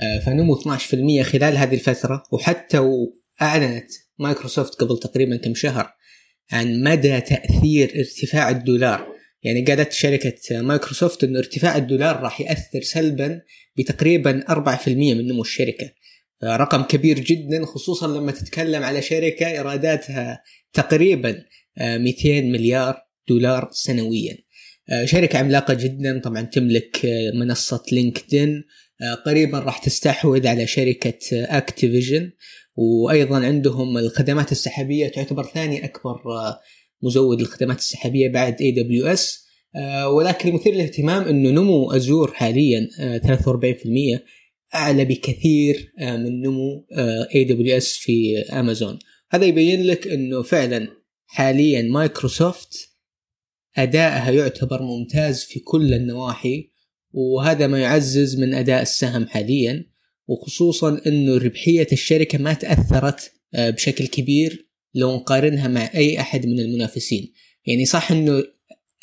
آه 0.00 0.18
فنمو 0.18 0.56
12% 0.56 1.22
خلال 1.22 1.56
هذه 1.56 1.74
الفترة 1.74 2.22
وحتى 2.32 3.06
أعلنت 3.42 3.90
مايكروسوفت 4.18 4.74
قبل 4.74 4.98
تقريبا 4.98 5.36
كم 5.36 5.54
شهر 5.54 5.92
عن 6.52 6.82
مدى 6.82 7.20
تأثير 7.20 7.92
ارتفاع 7.96 8.50
الدولار 8.50 9.17
يعني 9.42 9.64
قالت 9.64 9.92
شركة 9.92 10.62
مايكروسوفت 10.62 11.24
أن 11.24 11.36
ارتفاع 11.36 11.76
الدولار 11.76 12.20
راح 12.20 12.40
يأثر 12.40 12.82
سلبا 12.82 13.40
بتقريبا 13.76 14.44
4% 14.48 14.88
من 14.88 15.26
نمو 15.26 15.42
الشركة. 15.42 15.90
رقم 16.44 16.82
كبير 16.82 17.18
جدا 17.18 17.66
خصوصا 17.66 18.06
لما 18.06 18.32
تتكلم 18.32 18.82
على 18.82 19.02
شركة 19.02 19.46
إيراداتها 19.46 20.42
تقريبا 20.72 21.44
200 21.80 22.38
آه، 22.38 22.40
مليار 22.40 22.96
دولار 23.28 23.68
سنويا. 23.72 24.36
آه، 24.90 25.04
شركة 25.04 25.38
عملاقة 25.38 25.74
جدا 25.74 26.20
طبعا 26.20 26.42
تملك 26.42 27.06
آه، 27.06 27.30
منصة 27.34 27.82
لينكدين. 27.92 28.64
قريبا 29.26 29.58
راح 29.58 29.78
تستحوذ 29.78 30.46
على 30.46 30.66
شركة 30.66 31.18
أكتيفيجن 31.32 32.30
وأيضا 32.76 33.46
عندهم 33.46 33.98
الخدمات 33.98 34.52
السحابية 34.52 35.08
تعتبر 35.08 35.44
ثاني 35.44 35.84
أكبر 35.84 36.22
مزود 37.02 37.40
للخدمات 37.40 37.78
السحابية 37.78 38.28
بعد 38.28 38.60
AWS 38.60 39.44
ولكن 40.06 40.48
المثير 40.48 40.74
للاهتمام 40.74 41.22
إنه 41.22 41.50
نمو 41.50 41.92
أزور 41.92 42.32
حاليا 42.32 42.88
43% 43.18 44.20
أعلى 44.74 45.04
بكثير 45.04 45.92
من 46.00 46.40
نمو 46.42 46.86
AWS 47.34 47.92
في 47.92 48.38
امازون 48.52 48.98
هذا 49.30 49.44
يبين 49.44 49.82
لك 49.82 50.08
إنه 50.08 50.42
فعلا 50.42 50.88
حاليا 51.26 51.82
مايكروسوفت 51.82 52.88
أدائها 53.78 54.30
يعتبر 54.30 54.82
ممتاز 54.82 55.44
في 55.44 55.60
كل 55.60 55.94
النواحي 55.94 56.70
وهذا 57.12 57.66
ما 57.66 57.80
يعزز 57.80 58.40
من 58.40 58.54
أداء 58.54 58.82
السهم 58.82 59.26
حاليا 59.26 59.84
وخصوصا 60.26 61.00
أنه 61.06 61.38
ربحية 61.38 61.86
الشركة 61.92 62.38
ما 62.38 62.52
تأثرت 62.52 63.32
آه، 63.54 63.70
بشكل 63.70 64.06
كبير. 64.06 64.67
لو 64.98 65.16
نقارنها 65.16 65.68
مع 65.68 65.90
أي 65.94 66.20
أحد 66.20 66.46
من 66.46 66.60
المنافسين. 66.60 67.32
يعني 67.66 67.84
صح 67.84 68.12
أنه 68.12 68.44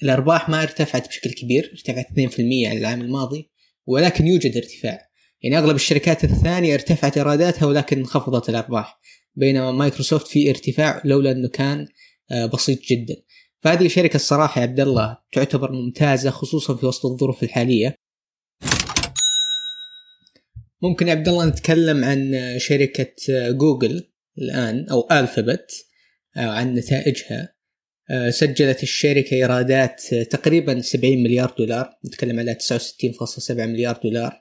الأرباح 0.04 0.50
ما 0.50 0.64
ارتفعت 0.64 1.08
بشكل 1.08 1.32
كبير 1.32 1.72
ارتفعت 1.74 2.06
2% 2.06 2.40
على 2.68 2.78
العام 2.78 3.02
الماضي 3.02 3.52
ولكن 3.86 4.28
يوجد 4.28 4.58
ارتفاع. 4.58 5.10
يعني 5.42 5.58
أغلب 5.58 5.76
الشركات 5.76 6.24
الثانية 6.24 6.74
ارتفعت 6.74 7.18
إيراداتها 7.18 7.66
ولكن 7.66 7.98
انخفضت 7.98 8.50
الأرباح 8.50 9.00
بينما 9.36 9.72
مايكروسوفت 9.72 10.28
في 10.28 10.50
ارتفاع 10.50 11.02
لولا 11.06 11.32
أنه 11.32 11.48
كان 11.48 11.88
آه، 12.32 12.46
بسيط 12.46 12.80
جدا. 12.82 13.16
فهذه 13.60 13.88
شركة 13.88 14.16
الصراحة 14.16 14.62
يا 14.62 14.68
عبد 14.68 14.80
الله 14.80 15.18
تعتبر 15.32 15.72
ممتازة 15.72 16.30
خصوصا 16.30 16.76
في 16.76 16.86
وسط 16.86 17.06
الظروف 17.06 17.44
الحالية. 17.44 17.96
ممكن 20.82 21.08
يا 21.08 21.12
عبد 21.12 21.28
الله 21.28 21.46
نتكلم 21.46 22.04
عن 22.04 22.34
شركة 22.58 23.16
جوجل. 23.50 24.15
الآن 24.38 24.90
أو 24.90 25.08
ألفابت 25.12 25.72
عن 26.36 26.74
نتائجها. 26.74 27.56
سجلت 28.30 28.84
الشركة 28.84 29.34
إيرادات 29.34 30.02
تقريبا 30.16 30.82
70 30.82 31.24
مليار 31.24 31.56
دولار. 31.58 31.90
نتكلم 32.06 32.40
على 32.40 32.56
69.7 32.56 33.52
مليار 33.52 34.00
دولار. 34.04 34.34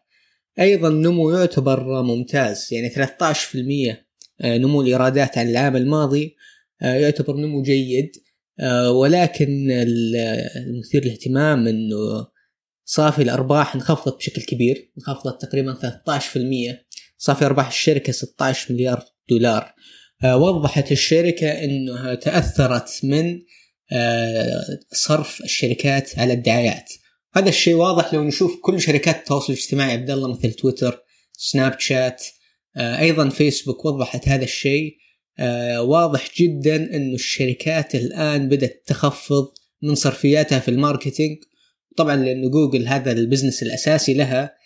أيضا 0.60 0.88
نمو 0.88 1.30
يعتبر 1.30 2.02
ممتاز 2.02 2.68
يعني 2.72 2.90
13% 2.90 4.04
نمو 4.44 4.82
الإيرادات 4.82 5.38
عن 5.38 5.48
العام 5.48 5.76
الماضي 5.76 6.36
يعتبر 6.80 7.36
نمو 7.36 7.62
جيد. 7.62 8.12
آه، 8.60 8.90
ولكن 8.90 9.70
المثير 10.56 11.04
للاهتمام 11.04 11.68
إنه 11.68 12.26
صافي 12.84 13.22
الأرباح 13.22 13.74
انخفضت 13.74 14.16
بشكل 14.16 14.42
كبير 14.42 14.92
انخفضت 14.98 15.42
تقريبا 15.42 15.74
13% 15.74 16.86
صافي 17.18 17.46
أرباح 17.46 17.66
الشركة 17.66 18.12
16 18.12 18.74
مليار 18.74 19.04
دولار. 19.28 19.74
آه، 20.24 20.36
وضحت 20.36 20.92
الشركة 20.92 21.48
إنها 21.48 22.14
تأثرت 22.14 22.90
من 23.02 23.40
آه، 23.92 24.64
صرف 24.92 25.40
الشركات 25.40 26.18
على 26.18 26.32
الدعايات. 26.32 26.92
هذا 27.34 27.48
الشيء 27.48 27.74
واضح 27.74 28.14
لو 28.14 28.24
نشوف 28.24 28.60
كل 28.62 28.80
شركات 28.80 29.16
التواصل 29.16 29.52
الاجتماعي 29.52 29.92
عبد 29.92 30.10
الله 30.10 30.32
مثل 30.32 30.52
تويتر 30.52 31.02
سناب 31.32 31.80
شات 31.80 32.24
أيضا 32.76 33.28
فيسبوك 33.28 33.84
وضحت 33.84 34.28
هذا 34.28 34.44
الشيء. 34.44 34.96
آه 35.38 35.82
واضح 35.82 36.28
جدا 36.38 36.76
إنه 36.76 37.14
الشركات 37.14 37.94
الآن 37.94 38.48
بدأت 38.48 38.82
تخفض 38.86 39.48
من 39.82 39.94
صرفياتها 39.94 40.58
في 40.58 40.68
ال 40.68 40.75
marketing. 40.75 41.38
طبعا 41.96 42.16
لأنه 42.16 42.50
جوجل 42.50 42.88
هذا 42.88 43.12
ال 43.12 43.18
business 43.18 43.62
الأساسي 43.62 44.14
لها 44.14 44.63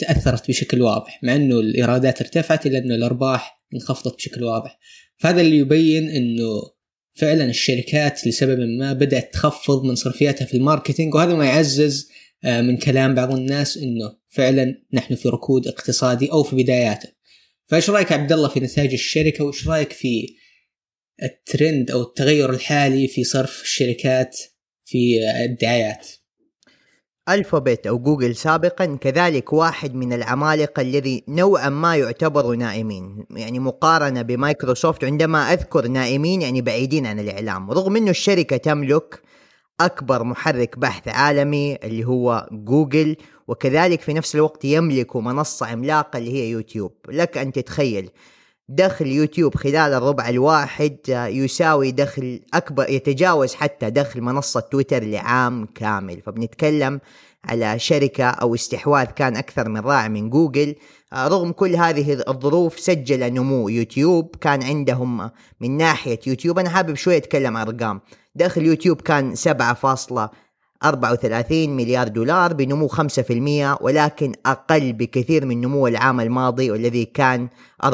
تأثرت 0.00 0.48
بشكل 0.48 0.82
واضح 0.82 1.20
مع 1.22 1.34
إنه 1.34 1.60
الإيرادات 1.60 2.20
ارتفعت 2.20 2.66
الا 2.66 2.78
إنه 2.78 2.94
الأرباح 2.94 3.62
انخفضت 3.74 4.16
بشكل 4.16 4.44
واضح 4.44 4.78
فهذا 5.18 5.40
اللي 5.40 5.58
يبين 5.58 6.10
إنه 6.10 6.62
فعلا 7.12 7.44
الشركات 7.44 8.26
لسبب 8.26 8.58
ما 8.58 8.92
بدأت 8.92 9.32
تخفض 9.32 9.84
من 9.84 9.94
صرفياتها 9.94 10.44
في 10.44 10.56
الماركتينج 10.56 11.14
وهذا 11.14 11.34
ما 11.34 11.44
يعزز 11.44 12.08
آه، 12.44 12.60
من 12.60 12.76
كلام 12.76 13.14
بعض 13.14 13.34
الناس 13.34 13.76
إنه 13.76 14.16
فعلا 14.28 14.82
نحن 14.92 15.14
في 15.14 15.28
ركود 15.28 15.68
اقتصادي 15.68 16.32
أو 16.32 16.42
في 16.42 16.56
بداياته 16.56 17.08
فإيش 17.66 17.90
رأيك 17.90 18.12
عبد 18.12 18.32
الله 18.32 18.48
في 18.48 18.60
نتائج 18.60 18.92
الشركة 18.92 19.44
وإيش 19.44 19.68
رأيك 19.68 19.92
في 19.92 20.26
الترند 21.22 21.90
أو 21.90 22.02
التغير 22.02 22.50
الحالي 22.50 23.08
في 23.08 23.24
صرف 23.24 23.62
الشركات 23.62 24.38
في 24.84 25.20
الدعايات؟ 25.44 26.08
الفابت 27.34 27.86
أو 27.86 27.98
جوجل 27.98 28.36
سابقا 28.36 28.98
كذلك 29.00 29.52
واحد 29.52 29.94
من 29.94 30.12
العمالقة 30.12 30.82
الذي 30.82 31.24
نوعا 31.28 31.68
ما 31.68 31.96
يعتبروا 31.96 32.56
نائمين. 32.56 33.26
يعني 33.30 33.58
مقارنة 33.58 34.22
بمايكروسوفت 34.22 35.04
عندما 35.04 35.52
أذكر 35.52 35.86
نائمين 35.86 36.42
يعني 36.42 36.62
بعيدين 36.62 37.06
عن 37.06 37.20
الإعلام. 37.20 37.70
رغم 37.70 37.96
إنه 37.96 38.10
الشركة 38.10 38.56
تملك 38.56 39.22
أكبر 39.80 40.24
محرك 40.24 40.78
بحث 40.78 41.08
عالمي 41.08 41.76
اللي 41.84 42.04
هو 42.04 42.48
جوجل 42.52 43.16
وكذلك 43.48 44.00
في 44.00 44.12
نفس 44.12 44.34
الوقت 44.34 44.64
يملك 44.64 45.16
منصة 45.16 45.66
عملاقة 45.66 46.16
اللي 46.18 46.32
هي 46.32 46.50
يوتيوب. 46.50 46.92
لك 47.08 47.38
أن 47.38 47.52
تتخيل 47.52 48.10
دخل 48.72 49.06
يوتيوب 49.06 49.54
خلال 49.54 49.94
الربع 49.94 50.28
الواحد 50.28 50.98
يساوي 51.08 51.90
دخل 51.90 52.40
أكبر 52.54 52.90
يتجاوز 52.90 53.54
حتى 53.54 53.90
دخل 53.90 54.20
منصة 54.20 54.60
تويتر 54.60 55.04
لعام 55.04 55.66
كامل. 55.74 56.22
فبنتكلم 56.26 57.00
على 57.44 57.78
شركة 57.78 58.24
أو 58.24 58.54
استحواذ 58.54 59.06
كان 59.06 59.36
أكثر 59.36 59.68
من 59.68 59.80
رائع 59.80 60.08
من 60.08 60.30
جوجل. 60.30 60.74
رغم 61.14 61.52
كل 61.52 61.76
هذه 61.76 62.12
الظروف 62.28 62.80
سجل 62.80 63.34
نمو 63.34 63.68
يوتيوب. 63.68 64.36
كان 64.36 64.62
عندهم 64.62 65.30
من 65.60 65.76
ناحية 65.76 66.20
يوتيوب 66.26 66.58
أنا 66.58 66.68
حابب 66.68 66.94
شوية 66.94 67.16
أتكلم 67.16 67.56
أرقام. 67.56 68.00
دخل 68.34 68.66
يوتيوب 68.66 69.00
كان 69.00 69.34
34 70.84 71.70
مليار 71.76 72.08
دولار 72.08 72.52
بنمو 72.52 72.88
5% 72.88 73.00
ولكن 73.80 74.32
أقل 74.46 74.92
بكثير 74.92 75.46
من 75.46 75.60
نمو 75.60 75.86
العام 75.86 76.20
الماضي 76.20 76.70
والذي 76.70 77.04
كان 77.04 77.48
84% 77.84 77.88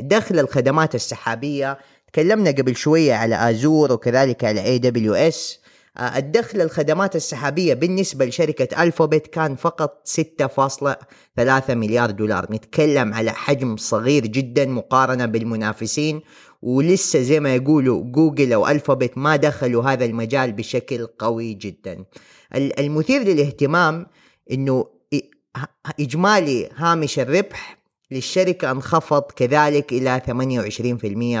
دخل 0.00 0.38
الخدمات 0.38 0.94
السحابية 0.94 1.78
تكلمنا 2.12 2.50
قبل 2.50 2.76
شوية 2.76 3.14
على 3.14 3.50
أزور 3.50 3.92
وكذلك 3.92 4.44
على 4.44 4.64
AWS 4.64 5.58
الدخل 6.00 6.60
الخدمات 6.60 7.16
السحابية 7.16 7.74
بالنسبة 7.74 8.24
لشركة 8.24 8.82
ألفابت 8.82 9.26
كان 9.26 9.56
فقط 9.56 10.08
6.3 10.08 11.70
مليار 11.70 12.10
دولار. 12.10 12.46
نتكلم 12.52 13.14
على 13.14 13.30
حجم 13.30 13.76
صغير 13.76 14.26
جدا 14.26 14.66
مقارنة 14.66 15.26
بالمنافسين. 15.26 16.20
ولسه 16.62 17.20
زي 17.22 17.40
ما 17.40 17.54
يقولوا 17.54 18.04
جوجل 18.04 18.52
أو 18.52 18.68
الفابت 18.68 19.18
ما 19.18 19.36
دخلوا 19.36 19.84
هذا 19.84 20.04
المجال 20.04 20.52
بشكل 20.52 21.06
قوي 21.06 21.54
جدا. 21.54 22.04
المثير 22.54 23.22
للاهتمام 23.22 24.06
إنه 24.52 24.86
إجمالي 26.00 26.68
هامش 26.76 27.18
الربح 27.18 27.78
للشركة 28.10 28.70
انخفض 28.70 29.22
كذلك 29.22 29.92
إلى 29.92 30.20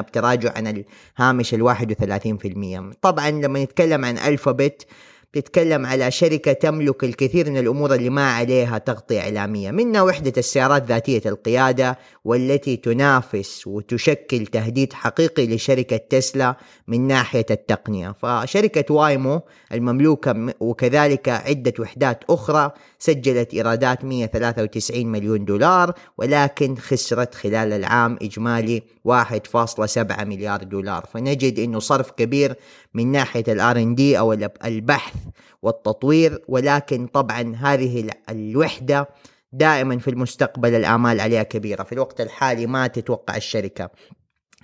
بتراجع 0.00 0.52
عن 0.56 0.84
الهامش 1.18 1.54
ال 1.54 1.62
31% 1.62 2.94
طبعا 3.02 3.30
لما 3.30 3.64
نتكلم 3.64 4.04
عن 4.04 4.18
ألفابت 4.18 4.86
بتتكلم 5.32 5.86
على 5.86 6.10
شركة 6.10 6.52
تملك 6.52 7.04
الكثير 7.04 7.50
من 7.50 7.58
الأمور 7.58 7.94
اللي 7.94 8.10
ما 8.10 8.30
عليها 8.30 8.78
تغطية 8.78 9.20
إعلامية. 9.20 9.70
منها 9.70 10.02
وحدة 10.02 10.32
السيارات 10.38 10.84
ذاتية 10.86 11.22
القيادة 11.26 11.98
والتي 12.28 12.76
تنافس 12.76 13.66
وتشكل 13.66 14.46
تهديد 14.46 14.92
حقيقي 14.92 15.46
لشركة 15.46 15.96
تسلا 15.96 16.56
من 16.88 17.06
ناحية 17.06 17.46
التقنية. 17.50 18.14
فشركة 18.22 18.94
وايمو 18.94 19.40
المملوكة 19.72 20.54
وكذلك 20.60 21.28
عدة 21.28 21.72
وحدات 21.78 22.24
أخرى 22.30 22.72
سجلت 22.98 23.54
إيرادات 23.54 24.04
193 24.04 25.06
مليون 25.06 25.44
دولار 25.44 25.94
ولكن 26.18 26.76
خسرت 26.76 27.34
خلال 27.34 27.72
العام 27.72 28.18
إجمالي 28.22 28.82
1.7 29.04 30.24
مليار 30.24 30.62
دولار. 30.62 31.06
فنجد 31.12 31.58
أنه 31.58 31.78
صرف 31.78 32.10
كبير 32.10 32.54
من 32.94 33.12
ناحية 33.12 33.44
الآر 33.48 33.76
إن 33.78 33.94
دي 33.94 34.18
أو 34.18 34.32
البحث 34.64 35.14
والتطوير 35.62 36.42
ولكن 36.48 37.06
طبعا 37.06 37.56
هذه 37.56 38.10
الوحدة 38.30 39.08
دائما 39.52 39.98
في 39.98 40.10
المستقبل 40.10 40.74
الآمال 40.74 41.20
عليها 41.20 41.42
كبيرة. 41.42 41.82
في 41.82 41.92
الوقت 41.92 42.20
الحالي 42.20 42.66
ما 42.66 42.86
تتوقع 42.86 43.36
الشركة. 43.36 43.90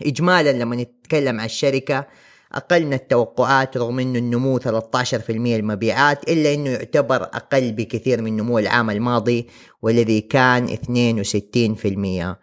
إجمالا 0.02 0.52
لما 0.52 0.76
نتكلم 0.76 1.40
عن 1.40 1.46
الشركة 1.46 2.06
أقل 2.54 2.86
من 2.86 2.92
التوقعات 2.92 3.76
رغم 3.76 3.98
أنه 3.98 4.18
النمو 4.18 4.58
13% 4.58 4.60
المبيعات 5.30 6.30
إلا 6.30 6.54
أنه 6.54 6.70
يعتبر 6.70 7.22
أقل 7.22 7.72
بكثير 7.72 8.22
من 8.22 8.36
نمو 8.36 8.58
العام 8.58 8.90
الماضي 8.90 9.48
والذي 9.82 10.20
كان 10.20 10.68
62% 10.68 12.36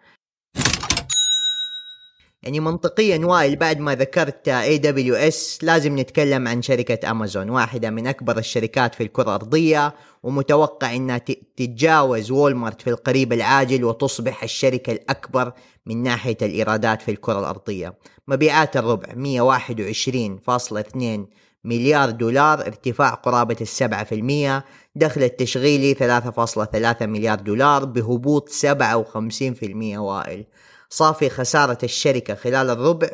يعني 2.42 2.60
منطقيا 2.60 3.26
وائل 3.26 3.56
بعد 3.56 3.78
ما 3.78 3.94
ذكرت 3.94 4.48
AWS 4.48 5.58
لازم 5.62 5.98
نتكلم 5.98 6.48
عن 6.48 6.62
شركة 6.62 7.10
امازون 7.10 7.50
واحدة 7.50 7.90
من 7.90 8.06
أكبر 8.06 8.38
الشركات 8.38 8.94
في 8.94 9.02
الكرة 9.02 9.22
الأرضية 9.22 9.94
ومتوقع 10.22 10.96
إنها 10.96 11.18
تتجاوز 11.18 12.30
وولمارت 12.30 12.82
في 12.82 12.90
القريب 12.90 13.32
العاجل 13.32 13.84
وتصبح 13.84 14.42
الشركة 14.42 14.92
الأكبر 14.92 15.52
من 15.86 16.02
ناحية 16.02 16.36
الإيرادات 16.42 17.02
في 17.02 17.10
الكرة 17.10 17.38
الأرضية. 17.38 17.94
مبيعات 18.28 18.76
الربع 18.76 19.08
121.2 19.14 21.26
مليار 21.64 22.10
دولار 22.10 22.60
ارتفاع 22.60 23.14
قرابة 23.14 23.56
السبعة 23.60 24.04
في 24.04 24.14
المية 24.14 24.64
دخل 24.94 25.22
التشغيلي 25.22 25.94
3.3 25.94 27.02
مليار 27.02 27.40
دولار 27.40 27.84
بهبوط 27.84 28.48
57 28.48 29.54
في 29.54 29.66
المية 29.66 29.98
وائل. 29.98 30.44
صافي 30.92 31.30
خسارة 31.30 31.78
الشركة 31.82 32.34
خلال 32.34 32.70
الربع 32.70 33.08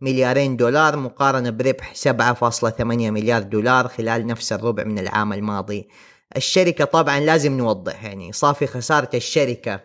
مليارين 0.00 0.56
دولار 0.56 0.96
مقارنة 0.96 1.50
بربح 1.50 1.94
7.8 1.94 2.80
مليار 2.80 3.42
دولار 3.42 3.88
خلال 3.88 4.26
نفس 4.26 4.52
الربع 4.52 4.84
من 4.84 4.98
العام 4.98 5.32
الماضي. 5.32 5.88
الشركة 6.36 6.84
طبعا 6.84 7.20
لازم 7.20 7.52
نوضح 7.52 8.04
يعني 8.04 8.32
صافي 8.32 8.66
خسارة 8.66 9.10
الشركة. 9.14 9.80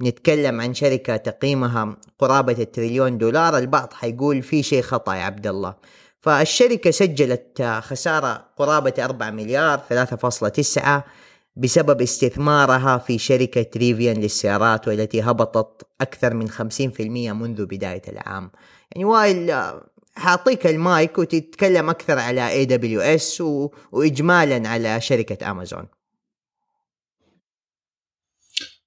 نتكلم 0.00 0.60
عن 0.60 0.74
شركة 0.74 1.16
تقييمها 1.16 1.96
قرابة 2.18 2.56
التريليون 2.58 3.18
دولار 3.18 3.58
البعض 3.58 3.92
حيقول 3.92 4.42
في 4.42 4.62
شيء 4.62 4.82
خطأ 4.82 5.14
يا 5.14 5.22
عبد 5.22 5.46
الله. 5.46 5.74
فالشركة 6.20 6.90
سجلت 6.90 7.80
خسارة 7.82 8.44
قرابة 8.56 8.94
4 8.98 9.30
مليار 9.30 9.80
3.9 9.88 11.02
بسبب 11.56 12.02
استثمارها 12.02 12.98
في 12.98 13.18
شركة 13.18 13.66
ريفيان 13.76 14.16
للسيارات 14.16 14.88
والتي 14.88 15.22
هبطت 15.22 15.86
أكثر 16.00 16.34
من 16.34 16.50
50% 16.50 17.00
منذ 17.32 17.66
بداية 17.66 18.02
العام. 18.08 18.50
يعني 18.92 19.04
وائل 19.04 19.72
حاعطيك 20.14 20.66
المايك 20.66 21.18
وتتكلم 21.18 21.90
أكثر 21.90 22.18
على 22.18 22.48
AWS 22.48 23.40
وإجمالا 23.92 24.68
على 24.68 25.00
شركة 25.00 25.50
أمازون. 25.50 25.88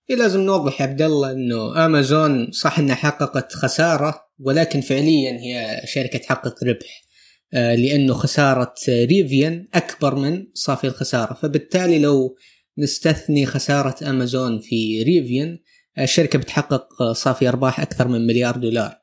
إيه 0.09 0.15
لازم 0.15 0.39
نوضح 0.39 0.81
يا 0.81 0.85
عبد 0.85 1.01
الله 1.01 1.31
إنه 1.31 1.85
أمازون 1.85 2.51
صح 2.51 2.79
إنها 2.79 2.95
حققت 2.95 3.53
خسارة 3.53 4.27
ولكن 4.39 4.81
فعليا 4.81 5.31
هي 5.31 5.81
شركة 5.85 6.19
تحقق 6.19 6.63
ربح. 6.63 7.10
لأنه 7.53 8.13
خسارة 8.13 8.73
ريفيان 8.89 9.67
أكبر 9.73 10.15
من 10.15 10.47
صافي 10.53 10.87
الخسارة. 10.87 11.33
فبالتالي 11.33 11.99
لو 11.99 12.35
نستثني 12.77 13.45
خسارة 13.45 14.09
أمازون 14.09 14.59
في 14.59 15.03
ريفيان 15.03 15.59
الشركة 15.99 16.39
بتحقق 16.39 17.11
صافي 17.11 17.49
أرباح 17.49 17.79
أكثر 17.79 18.07
من 18.07 18.27
مليار 18.27 18.57
دولار. 18.57 18.95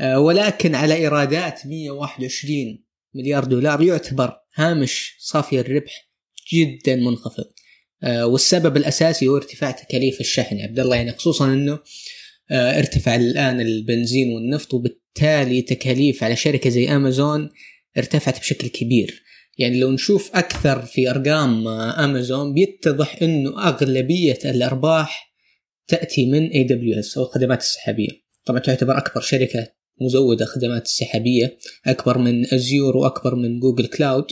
آه، 0.00 0.20
ولكن 0.20 0.74
على 0.74 0.94
إيرادات 0.94 1.66
121 1.66 2.84
مليار 3.14 3.44
دولار 3.44 3.82
يعتبر 3.82 4.36
هامش 4.54 5.16
صافي 5.18 5.60
الربح 5.60 6.10
جدا 6.52 6.96
منخفض. 6.96 7.44
آه، 8.02 8.26
والسبب 8.26 8.76
الأساسي 8.76 9.28
هو 9.28 9.36
ارتفاع 9.36 9.70
تكاليف 9.70 10.20
الشحن. 10.20 10.60
عبد 10.60 10.80
الله 10.80 10.96
يعني 10.96 11.12
خصوصا 11.12 11.78
آه، 12.50 12.78
ارتفع 12.78 13.16
الآن 13.16 13.60
البنزين 13.60 14.32
والنفط 14.32 14.74
وبالتالي 14.74 15.62
تكاليف 15.62 16.24
على 16.24 16.36
شركة 16.36 16.70
زي 16.70 16.96
أمازون 16.96 17.50
ارتفعت 17.98 18.40
بشكل 18.40 18.68
كبير. 18.68 19.22
يعني 19.58 19.80
لو 19.80 19.90
نشوف 19.90 20.30
أكثر 20.34 20.82
في 20.82 21.10
أرقام 21.10 21.68
أمازون 21.68 22.54
بيتضح 22.54 23.22
إنه 23.22 23.68
أغلبية 23.68 24.38
الأرباح 24.44 25.34
تأتي 25.88 26.26
من 26.26 26.70
AWS 26.98 27.18
أو 27.18 27.24
الخدمات 27.24 27.60
السحابية. 27.60 28.08
طبعا 28.44 28.60
تعتبر 28.60 28.98
أكبر 28.98 29.20
شركة 29.20 29.68
مزودة 30.00 30.44
خدمات 30.44 30.86
السحابيه 30.86 31.58
أكبر 31.86 32.18
من 32.18 32.54
أزور 32.54 32.96
وأكبر 32.96 33.34
من 33.34 33.60
Google 33.60 33.86
Cloud 33.86 34.24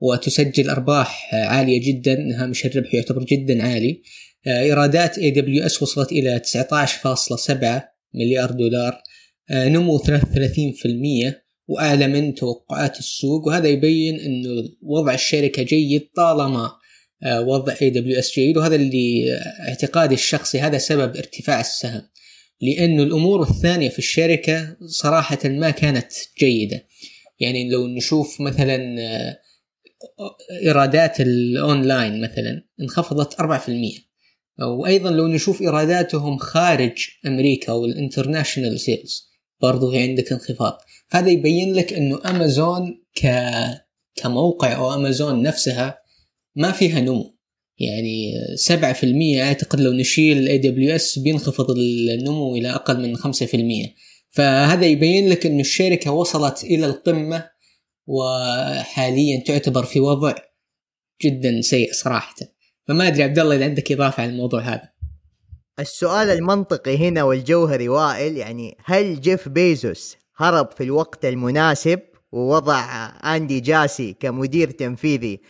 وتسجل 0.00 0.70
أرباح 0.70 1.34
عالية 1.34 1.80
جدا. 1.80 2.42
هامش 2.42 2.66
الربح 2.66 2.94
يعتبر 2.94 3.24
جدا 3.24 3.62
عالي. 3.62 4.02
AWS 4.46 5.82
وصلت 5.82 6.12
إلى 6.12 6.38
19.7 6.38 7.82
مليار 8.14 8.50
دولار. 8.50 9.02
نمو 9.50 9.98
33% 9.98 11.39
واعلى 11.70 12.06
من 12.06 12.34
توقعات 12.34 12.98
السوق 12.98 13.46
وهذا 13.46 13.68
يبين 13.68 14.20
إنه 14.20 14.68
وضع 14.82 15.14
الشركة 15.14 15.62
جيد 15.62 16.08
طالما 16.16 16.72
آه، 17.22 17.40
وضع 17.40 17.74
AWS 17.82 18.34
جيد 18.34 18.56
وهذا 18.56 18.74
اللي 18.74 19.38
اعتقادي 19.68 20.14
الشخصي 20.14 20.60
هذا 20.60 20.78
سبب 20.78 21.16
ارتفاع 21.16 21.60
السهم. 21.60 22.02
لأنه 22.60 23.02
الأمور 23.02 23.42
الثانية 23.42 23.88
في 23.88 23.98
الشركة 23.98 24.76
صراحة 24.86 25.38
ما 25.44 25.70
كانت 25.70 26.12
جيدة. 26.38 26.86
يعني 27.40 27.70
لو 27.70 27.86
نشوف 27.86 28.40
مثلا 28.40 29.00
آه، 29.00 29.38
إيرادات 30.62 31.20
الأونلاين 31.20 32.20
مثلا 32.20 32.62
انخفضت 32.80 33.34
4% 33.34 34.10
وأيضا 34.58 35.10
لو 35.10 35.26
نشوف 35.26 35.62
إيراداتهم 35.62 36.38
خارج 36.38 37.08
أمريكا 37.26 37.72
وال 37.72 37.86
international 37.86 38.80
sales 38.80 39.29
برضو 39.62 39.92
عندك 39.92 40.32
انخفاض. 40.32 40.78
فهذا 41.08 41.28
يبين 41.28 41.74
لك 41.74 41.92
إنه 41.92 42.20
امازون 42.24 43.04
ك 43.22 43.26
كموقع 44.14 44.76
أو 44.76 44.94
امازون 44.94 45.42
نفسها 45.42 45.98
ما 46.56 46.72
فيها 46.72 47.00
نمو. 47.00 47.36
يعني 47.78 48.32
7% 48.56 49.40
أعتقد 49.40 49.80
لو 49.80 49.92
نشيل 49.92 50.48
AWS 50.48 51.18
بينخفض 51.18 51.70
النمو 51.70 52.56
إلى 52.56 52.70
أقل 52.70 53.00
من 53.00 53.16
5% 53.16 53.94
فهذا 54.30 54.86
يبين 54.86 55.28
لك 55.28 55.46
إنه 55.46 55.60
الشركة 55.60 56.10
وصلت 56.10 56.64
إلى 56.64 56.86
القمة 56.86 57.50
وحاليا 58.06 59.42
تعتبر 59.46 59.84
في 59.84 60.00
وضع 60.00 60.34
جدا 61.24 61.60
سيء 61.60 61.92
صراحة. 61.92 62.34
فما 62.88 63.08
أدري 63.08 63.22
عبد 63.22 63.38
الله 63.38 63.56
إذا 63.56 63.64
عندك 63.64 63.92
إضافة 63.92 64.22
على 64.22 64.32
الموضوع 64.32 64.60
هذا. 64.60 64.88
السؤال 65.80 66.30
المنطقي 66.30 67.08
هنا 67.08 67.22
والجوهري 67.22 67.88
وائل 67.88 68.36
يعني 68.36 68.76
هل 68.84 69.20
جيف 69.20 69.48
بيزوس 69.48 70.16
هرب 70.36 70.70
في 70.76 70.84
الوقت 70.84 71.24
المناسب 71.24 72.00
ووضع 72.32 73.06
أندي 73.24 73.60
جاسي 73.60 74.16
كمدير 74.20 74.70
تنفيذي 74.70 75.40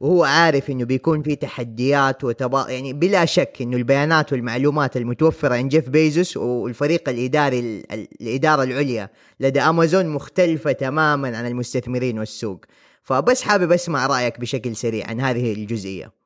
وهو 0.00 0.24
عارف 0.24 0.70
إنه 0.70 0.84
بيكون 0.84 1.22
في 1.22 1.36
تحديات 1.36 2.24
وتبا 2.24 2.66
يعني 2.68 2.92
بلا 2.92 3.24
شك 3.24 3.56
إنه 3.60 3.76
البيانات 3.76 4.32
والمعلومات 4.32 4.96
المتوفرة 4.96 5.54
عند 5.54 5.70
جيف 5.70 5.88
بيزوس 5.88 6.36
والفريق 6.36 7.08
الإداري 7.08 7.82
الإدارة 8.20 8.62
العليا 8.62 9.10
لدى 9.40 9.60
أمازون 9.60 10.08
مختلفة 10.08 10.72
تماما 10.72 11.38
عن 11.38 11.46
المستثمرين 11.46 12.18
والسوق. 12.18 12.64
فبس 13.02 13.42
حابب 13.42 13.72
أسمع 13.72 14.06
رأيك 14.06 14.40
بشكل 14.40 14.76
سريع 14.76 15.06
عن 15.06 15.20
هذه 15.20 15.52
الجزئية. 15.52 16.23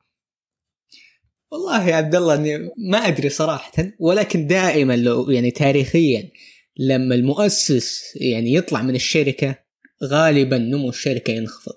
والله 1.52 1.88
يا 1.88 1.94
عبد 1.94 2.14
الله 2.14 2.34
إني 2.34 2.70
ما 2.78 2.98
أدري 2.98 3.28
صراحة 3.28 3.72
ولكن 3.98 4.46
دائما 4.46 4.96
لو 4.96 5.30
يعني 5.30 5.50
تاريخيا 5.50 6.30
لما 6.78 7.14
المؤسس 7.14 8.02
يعني 8.16 8.54
يطلع 8.54 8.82
من 8.82 8.94
الشركة 8.94 9.58
غالبا 10.04 10.58
نمو 10.58 10.88
الشركة 10.88 11.30
ينخفض. 11.30 11.72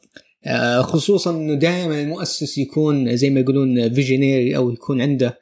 آه، 0.46 0.82
خصوصا 0.82 1.32
إنه 1.32 1.54
دائما 1.54 2.02
المؤسس 2.02 2.58
يكون 2.58 3.16
زي 3.16 3.30
ما 3.30 3.40
يقولون 3.40 3.94
visionary 3.94 4.56
أو 4.56 4.72
يكون 4.72 5.02
عنده 5.02 5.40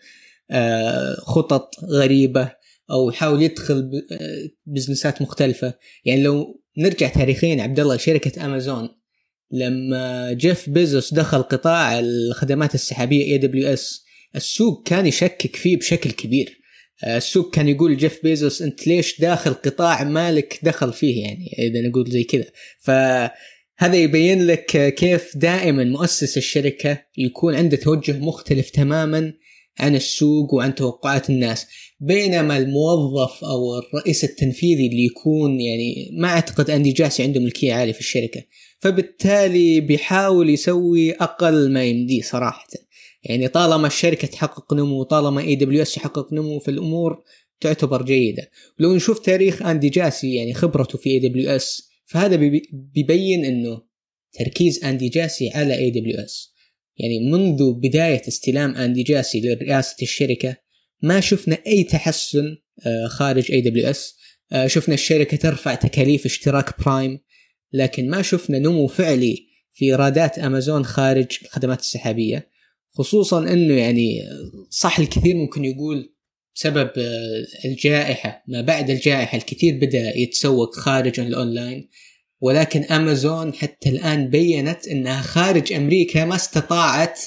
آه، 0.51 1.15
خطط 1.15 1.75
غريبة 1.83 2.51
أو 2.91 3.09
يحاول 3.09 3.41
يدخل 3.41 3.91
business 4.65 5.15
ات 5.15 5.21
مختلفة. 5.21 5.73
يعني 6.05 6.23
لو 6.23 6.61
نرجع 6.77 7.07
تاريخيا 7.07 7.63
عبد 7.63 7.79
الله 7.79 7.97
شركه 7.97 8.45
أمازون 8.45 8.89
لما 9.51 10.33
جيف 10.33 10.69
بيزوس 10.69 11.13
دخل 11.13 11.41
قطاع 11.41 11.99
الخدمات 11.99 12.75
السحابية 12.75 13.23
AWS 13.23 14.08
السوق 14.35 14.87
كان 14.87 15.05
يشكك 15.07 15.55
فيه 15.55 15.77
بشكل 15.77 16.11
كبير. 16.11 16.59
آه، 17.03 17.17
السوق 17.17 17.53
كان 17.53 17.67
يقول 17.67 17.97
جيف 17.97 18.19
بيزوس 18.23 18.61
أنت 18.61 18.87
ليش 18.87 19.21
داخل 19.21 19.53
قطاع 19.53 20.03
مالك 20.03 20.59
دخل 20.63 20.93
فيه 20.93 21.21
يعني؟ 21.21 21.55
إذا 21.59 21.87
نقول 21.87 22.11
زي 22.11 22.23
كذا. 22.23 22.45
ف 22.79 22.91
هذا 23.77 23.95
يبين 23.95 24.47
لك 24.47 24.93
كيف 24.95 25.37
دائما 25.37 25.83
مؤسس 25.83 26.37
الشركة 26.37 27.01
يكون 27.17 27.55
عنده 27.55 27.77
توجه 27.77 28.19
مختلف 28.19 28.69
تماما 28.69 29.33
عن 29.79 29.95
السوق 29.95 30.53
وعن 30.53 30.75
توقعات 30.75 31.29
الناس. 31.29 31.67
بينما 31.99 32.57
الموظف 32.57 33.43
أو 33.43 33.79
الرئيس 33.79 34.23
التنفيذي 34.23 34.87
اللي 34.87 35.05
يكون 35.05 35.61
يعني 35.61 36.09
ما 36.17 36.27
أعتقد 36.27 36.69
أندي 36.69 36.91
جاسي 36.91 37.23
عنده 37.23 37.39
ملكية 37.39 37.73
عالية 37.73 37.93
في 37.93 37.99
الشركة. 37.99 38.43
فبالتالي 38.79 39.79
بيحاول 39.79 40.49
يسوي 40.49 41.11
أقل 41.11 41.71
ما 41.71 41.83
يمديه 41.83 42.21
صراحة. 42.21 42.67
يعني 43.23 43.47
طالما 43.47 43.87
الشركة 43.87 44.27
تحقق 44.27 44.73
نمو 44.73 45.03
طالما 45.03 45.41
AWS 45.41 45.97
يحقق 45.97 46.33
نمو 46.33 46.59
في 46.59 46.71
الأمور 46.71 47.23
تعتبر 47.61 48.03
جيدة. 48.03 48.49
ولو 48.79 48.95
نشوف 48.95 49.19
تاريخ 49.19 49.61
أندي 49.61 49.89
جاسي 49.89 50.35
يعني 50.35 50.53
خبرته 50.53 50.97
في 50.97 51.09
AWS 51.09 51.89
فهذا 52.05 52.35
بيبين 52.71 53.45
إنه 53.45 53.81
تركيز 54.33 54.83
أندي 54.85 55.09
جاسي 55.09 55.49
على 55.49 55.77
AWS 55.77 56.53
يعني 56.97 57.31
منذ 57.31 57.73
بداية 57.73 58.21
استلام 58.27 58.75
أندي 58.75 59.03
جاسي 59.03 59.41
لرئاسة 59.41 59.95
الشركة 60.01 60.55
ما 61.01 61.19
شفنا 61.19 61.57
أي 61.67 61.83
تحسن 61.83 62.57
آه، 62.85 63.07
خارج 63.07 63.51
AWS 63.51 64.15
شفنا 64.65 64.93
الشركة 64.93 65.37
ترفع 65.37 65.75
تكاليف 65.75 66.25
اشتراك 66.25 66.81
برايم 66.81 67.19
لكن 67.73 68.09
ما 68.09 68.21
شفنا 68.21 68.59
نمو 68.59 68.87
فعلي 68.87 69.47
في 69.73 69.85
ايرادات 69.85 70.39
امازون 70.39 70.85
خارج 70.85 71.27
الخدمات 71.41 71.79
السحابية. 71.79 72.48
خصوصا 72.99 73.39
إنه 73.39 73.73
يعني 73.73 74.21
صح 74.69 74.99
الكثير 74.99 75.35
ممكن 75.35 75.65
يقول 75.65 76.13
بسبب 76.55 76.91
الجائحة 77.65 78.43
ما 78.47 78.61
بعد 78.61 78.89
الجائحة 78.89 79.37
الكثير 79.37 79.77
بدأ 79.77 80.17
يتسوق 80.17 80.75
خارج 80.75 81.19
الأونلاين 81.19 81.89
ولكن 82.41 82.83
أمازون 82.83 83.53
حتى 83.53 83.89
الآن 83.89 84.29
بيّنت 84.29 84.87
أنها 84.87 85.21
خارج 85.21 85.73
أمريكا 85.73 86.25
ما 86.25 86.35
استطاعت 86.35 87.21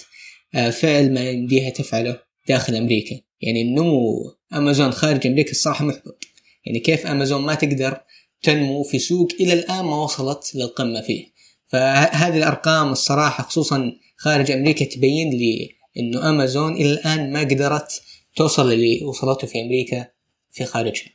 آه، 0.55 0.71
فعل 0.71 1.15
ما 1.15 1.31
يمديها 1.31 1.71
تفعله 1.71 2.21
داخل 2.49 2.77
أمريكا. 2.77 3.21
يعني 3.41 3.63
النمو 3.63 4.35
أمازون 4.55 4.91
خارج 4.91 5.27
أمريكا 5.27 5.51
الصراحة 5.51 5.85
محبط. 5.85 6.19
يعني 6.67 6.81
كيف 6.81 7.07
أمازون 7.07 7.43
ما 7.43 7.55
تقدر 7.55 8.01
تنمو 8.43 8.83
في 8.83 8.99
سوق 8.99 9.29
إلى 9.41 9.53
الآن 9.53 9.85
ما 9.85 10.03
وصلت 10.03 10.55
للقمة 10.55 11.01
فيه. 11.01 11.27
فهذه 11.67 12.37
الأرقام 12.37 12.93
الصراحة 12.93 13.45
خصوصا 13.45 13.93
خارج 14.25 14.51
أمريكا 14.51 14.85
تبين 14.85 15.31
لي 15.31 15.71
أنه 15.97 16.29
أمازون 16.29 16.73
إلى 16.73 16.93
الآن 16.93 17.33
ما 17.33 17.41
قدرت 17.41 18.03
توصل 18.37 18.73
اللي 18.73 19.05
وصلته 19.05 19.47
في 19.47 19.61
أمريكا 19.61 20.07
في 20.51 20.65
خارجها. 20.65 21.09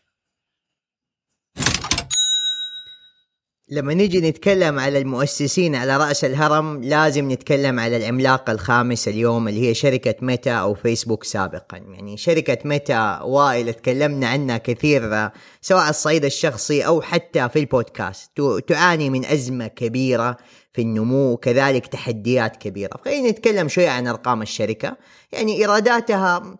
لما 3.70 3.93
نيجي 3.93 4.20
نتكلم 4.20 4.80
على 4.80 4.98
المؤسسين 4.98 5.76
على 5.76 5.98
رأس 5.98 6.26
الهرم 6.26 6.84
لازم 6.84 7.32
نتكلم 7.32 7.80
على 7.80 7.98
العملاق 7.98 8.50
الخامس 8.50 9.08
اليوم 9.08 9.48
اللي 9.48 9.70
هي 9.70 9.74
شركة 9.74 10.15
ميتا 10.22 10.52
أو 10.52 10.74
فيسبوك 10.74 11.24
سابقا. 11.24 11.78
يعني 11.78 12.17
شركة 12.17 12.58
ميتا 12.65 13.22
وائل 13.22 13.74
تكلمنا 13.74 14.28
عنها 14.28 14.58
كثير 14.58 15.30
سواء 15.62 15.82
على 15.82 15.89
الصعيد 15.89 16.26
الشخصي 16.26 16.86
أو 16.86 17.02
حتى 17.02 17.50
في 17.50 17.60
البودكاست. 17.60 18.32
تعاني 18.67 19.10
من 19.10 19.26
أزمة 19.26 19.67
كبيرة 19.67 20.38
في 20.77 20.83
النمو 20.83 21.31
وكذلك 21.31 21.87
تحديات 21.87 22.55
كبيرة. 22.55 22.97
خلينا 23.05 23.29
نتكلم 23.29 23.67
شوية 23.67 23.89
عن 23.89 24.07
أرقام 24.07 24.41
الشركة. 24.41 24.97
يعني 25.31 25.57
إيراداتها 25.57 26.57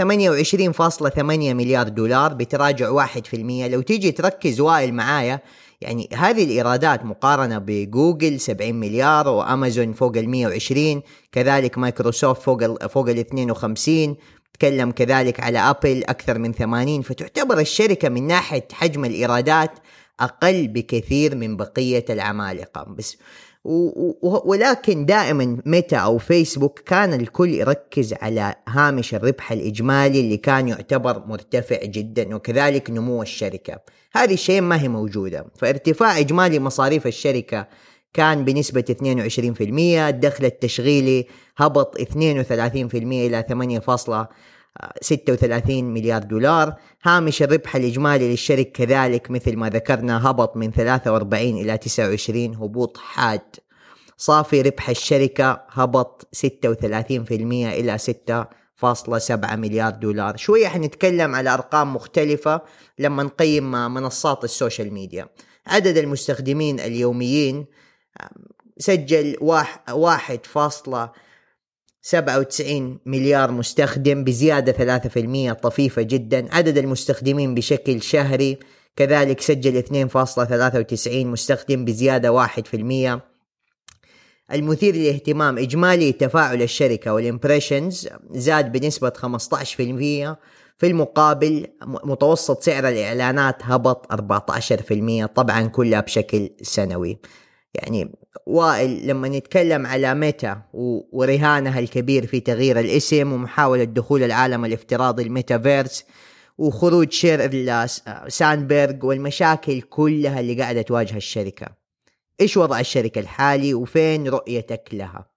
28.8 0.00 1.20
مليار 1.54 1.88
دولار 1.88 2.34
بتراجع 2.34 3.06
1% 3.06 3.34
لو 3.68 3.80
تيجي 3.80 4.12
تركز 4.12 4.60
وائل 4.60 4.94
معايا 4.94 5.40
يعني 5.80 6.08
هذه 6.14 6.44
الإيرادات 6.44 7.04
مقارنة 7.04 7.58
بجوجل 7.58 8.40
70 8.40 8.74
مليار 8.74 9.28
وأمازون 9.28 9.92
فوق 9.92 10.16
ال 10.16 10.28
120 10.28 11.02
كذلك 11.32 11.78
مايكروسوفت 11.78 12.42
فوق 12.42 12.62
ال 12.62 12.90
فوق 12.90 13.08
ال 13.08 13.18
52 13.18 14.16
تكلم 14.54 14.90
كذلك 14.90 15.40
على 15.40 15.58
أبل 15.58 16.04
أكثر 16.04 16.38
من 16.38 16.52
80 16.52 17.02
فتعتبر 17.02 17.58
الشركة 17.58 18.08
من 18.08 18.26
ناحية 18.26 18.68
حجم 18.72 19.04
الإيرادات 19.04 19.70
أقل 20.20 20.68
بكثير 20.68 21.36
من 21.36 21.56
بقية 21.56 22.04
العمالقة. 22.10 22.84
بس 22.84 23.16
ولكن 23.64 25.06
دائما 25.06 25.58
ميتا 25.66 25.96
أو 25.96 26.18
فيسبوك 26.18 26.78
كان 26.78 27.14
الكل 27.14 27.48
يركز 27.48 28.14
على 28.22 28.54
هامش 28.68 29.14
الربح 29.14 29.52
الإجمالي 29.52 30.20
اللي 30.20 30.36
كان 30.36 30.68
يعتبر 30.68 31.26
مرتفع 31.26 31.84
جدا 31.84 32.36
وكذلك 32.36 32.90
نمو 32.90 33.22
الشركة. 33.22 33.80
هذه 34.12 34.34
الشيء 34.34 34.60
ما 34.60 34.82
هي 34.82 34.88
موجودة. 34.88 35.46
فارتفاع 35.58 36.18
إجمالي 36.18 36.58
مصاريف 36.58 37.06
الشركة 37.06 37.66
كان 38.12 38.44
بنسبة 38.44 38.84
22% 38.90 39.62
الدخل 40.08 40.44
التشغيلي 40.44 41.26
هبط 41.56 42.00
32% 42.00 42.06
إلى 42.94 43.42
36 45.00 45.84
مليار 45.84 46.22
دولار. 46.22 46.74
هامش 47.02 47.42
الربح 47.42 47.76
الإجمالي 47.76 48.30
للشركة 48.30 48.70
كذلك 48.70 49.30
مثل 49.30 49.56
ما 49.56 49.68
ذكرنا 49.68 50.30
هبط 50.30 50.56
من 50.56 50.70
43 50.70 51.42
إلى 51.42 51.78
29 51.78 52.54
هبوط 52.54 52.96
حاد. 52.96 53.40
صافي 54.16 54.62
ربح 54.62 54.88
الشركة 54.88 55.62
هبط 55.70 56.28
36% 56.36 56.52
إلى 57.30 57.98
6.7 57.98 59.54
مليار 59.56 59.90
دولار. 59.90 60.36
شوية 60.36 60.68
حنتكلم 60.68 61.34
على 61.34 61.54
أرقام 61.54 61.94
مختلفة 61.94 62.60
لما 62.98 63.22
نقيم 63.22 63.70
منصات 63.70 64.44
السوشيال 64.44 64.92
ميديا. 64.92 65.28
عدد 65.66 65.96
المستخدمين 65.96 66.80
اليوميين 66.80 67.66
سجل 68.78 69.36
واحد 69.92 70.46
فاصلة 70.46 71.10
97 72.02 72.98
مليار 73.06 73.50
مستخدم 73.50 74.24
بزيادة 74.24 74.98
3% 74.98 75.52
طفيفة 75.52 76.02
جدا. 76.02 76.54
عدد 76.54 76.78
المستخدمين 76.78 77.54
بشكل 77.54 78.02
شهري 78.02 78.58
كذلك 78.96 79.40
سجل 79.40 79.82
2.93 79.82 81.08
مستخدم 81.08 81.84
بزيادة 81.84 82.46
1% 82.46 83.20
المثير 84.52 84.94
للاهتمام 84.94 85.58
إجمالي 85.58 86.12
تفاعل 86.12 86.62
الشركة 86.62 87.14
والإمبريشنز 87.14 88.08
زاد 88.30 88.72
بنسبة 88.72 89.10
15% 89.10 90.36
في 90.78 90.86
المقابل 90.86 91.66
متوسط 91.82 92.62
سعر 92.62 92.88
الإعلانات 92.88 93.56
هبط 93.62 94.12
14% 94.12 95.26
طبعا 95.26 95.66
كلها 95.66 96.00
بشكل 96.00 96.50
سنوي. 96.62 97.18
يعني 97.74 98.12
وائل 98.46 99.06
لما 99.06 99.28
نتكلم 99.28 99.86
على 99.86 100.14
ميتا 100.14 100.62
ورهانها 101.12 101.78
الكبير 101.78 102.26
في 102.26 102.40
تغيير 102.40 102.80
الاسم 102.80 103.32
ومحاولة 103.32 103.84
دخول 103.84 104.22
العالم 104.22 104.64
الافتراضي 104.64 105.22
الميتافيرس 105.22 106.04
وخروج 106.58 107.12
شيريل 107.12 107.66
ساندبرغ 108.28 109.06
والمشاكل 109.06 109.80
كلها 109.80 110.40
اللي 110.40 110.62
قاعدة 110.62 110.82
تواجه 110.82 111.16
الشركة 111.16 111.66
إيش 112.40 112.56
وضع 112.56 112.80
الشركة 112.80 113.18
الحالي 113.18 113.74
وفين 113.74 114.28
رؤيتك 114.28 114.88
لها؟ 114.92 115.30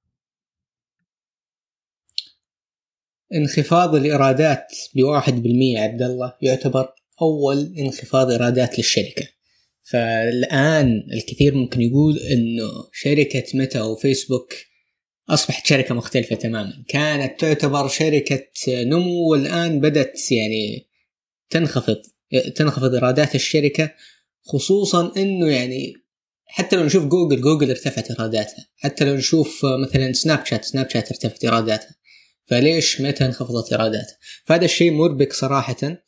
انخفاض 3.34 3.96
الإيرادات 3.96 4.68
بواحد 4.96 5.34
بالمية 5.34 5.80
عبد 5.80 6.02
الله 6.02 6.34
يعتبر 6.42 6.94
أول 7.22 7.74
انخفاض 7.78 8.32
إيرادات 8.32 8.78
للشركة 8.78 9.28
فالآن 9.84 11.08
الكثير 11.14 11.56
ممكن 11.56 11.82
يقول 11.82 12.18
أنه 12.18 12.70
شركة 12.94 13.44
ميتا 13.54 13.82
وفيسبوك 13.82 14.54
أصبحت 15.30 15.66
شركة 15.66 15.96
مختلفة 15.96 16.36
تماما. 16.36 16.84
كانت 16.88 17.40
تعتبر 17.40 17.88
شركة 17.88 18.48
نمو 18.70 19.32
والآن 19.32 19.80
بدأت 19.80 20.32
يعني 20.32 20.88
تنخفض 21.50 22.02
تنخفض 22.56 22.94
إيرادات 22.94 23.36
الشركة 23.36 23.92
خصوصا 24.42 25.14
أنه 25.18 25.52
يعني 25.52 25.94
حتى 26.46 26.76
لو 26.76 26.84
نشوف 26.84 27.06
جوجل 27.06 27.42
جوجل 27.42 27.70
ارتفعت 27.70 28.12
إيراداتها. 28.12 28.68
حتى 28.76 29.06
لو 29.06 29.16
نشوف 29.16 29.66
مثلا 29.66 30.14
سناب 30.14 30.46
شات 30.46 30.66
سناب 30.66 30.90
شات 30.90 31.12
ارتفعت 31.12 31.44
إيراداتها. 31.44 31.96
فليش 32.46 33.02
متى 33.02 33.26
انخفضت 33.26 33.72
ايراداتها 33.72 34.18
فهذا 34.46 34.66
الشيء 34.66 34.92
مربك 34.92 35.34
صراحة 35.34 36.04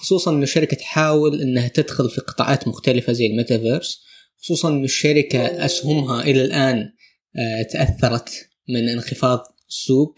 خصوصا 0.00 0.30
إنه 0.30 0.42
الشركة 0.42 0.76
تحاول 0.76 1.42
إنها 1.42 1.68
تدخل 1.68 2.10
في 2.10 2.20
قطاعات 2.20 2.68
مختلفة 2.68 3.12
زي 3.12 3.26
الميتافيرس 3.26 4.00
خصوصا 4.42 4.68
إنه 4.68 4.84
الشركة 4.84 5.64
أسهمها 5.64 6.22
إلى 6.22 6.44
الآن 6.44 6.92
آه، 7.36 7.62
تأثرت 7.62 8.30
من 8.68 8.88
انخفاض 8.88 9.40
السوق 9.68 10.16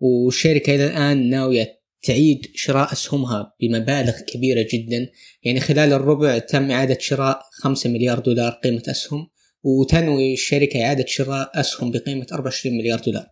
والشركة 0.00 0.74
إلى 0.74 0.86
الآن 0.86 1.30
ناوية 1.30 1.84
تعيد 2.02 2.50
شراء 2.54 2.92
أسهمها 2.92 3.54
بمبالغ 3.60 4.20
كبيرة 4.20 4.66
جدا. 4.72 5.10
يعني 5.42 5.60
خلال 5.60 5.92
الربع 5.92 6.38
تم 6.38 6.70
إعادة 6.70 6.98
شراء 7.00 7.40
5 7.62 7.90
مليار 7.90 8.18
دولار 8.18 8.52
قيمة 8.52 8.82
أسهم 8.88 9.30
وتنوي 9.62 10.32
الشركة 10.32 10.84
إعادة 10.84 11.04
شراء 11.08 11.60
أسهم 11.60 11.90
بقيمة 11.90 12.26
24 12.32 12.76
مليار 12.76 12.98
دولار. 12.98 13.26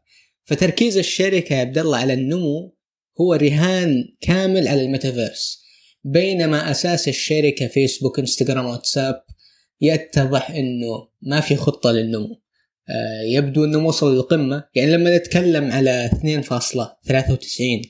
فتركيز 0.45 0.99
الشركة 0.99 1.55
يا 1.55 1.61
عبد 1.61 1.79
الله 1.79 1.99
على 1.99 2.13
النمو 2.13 2.77
هو 3.21 3.35
رهان 3.35 4.05
كامل 4.21 4.69
على 4.69 4.83
الميتافيرس 4.85 5.63
بينما 6.05 6.71
أساس 6.71 7.09
الشركة 7.09 7.67
فيسبوك 7.67 8.19
إنستغرام 8.19 8.67
واتساب 8.67 9.23
يتضح 9.81 10.51
إنه 10.51 11.09
ما 11.23 11.41
في 11.41 11.57
خطة 11.57 11.91
للنمو. 11.91 12.43
آه، 12.89 13.23
يبدو 13.23 13.65
إنه 13.65 13.87
وصل 13.87 14.15
للقمة. 14.15 14.65
يعني 14.75 14.93
لما 14.93 15.17
نتكلم 15.17 15.73
على 15.73 16.11
2.93 16.13 17.83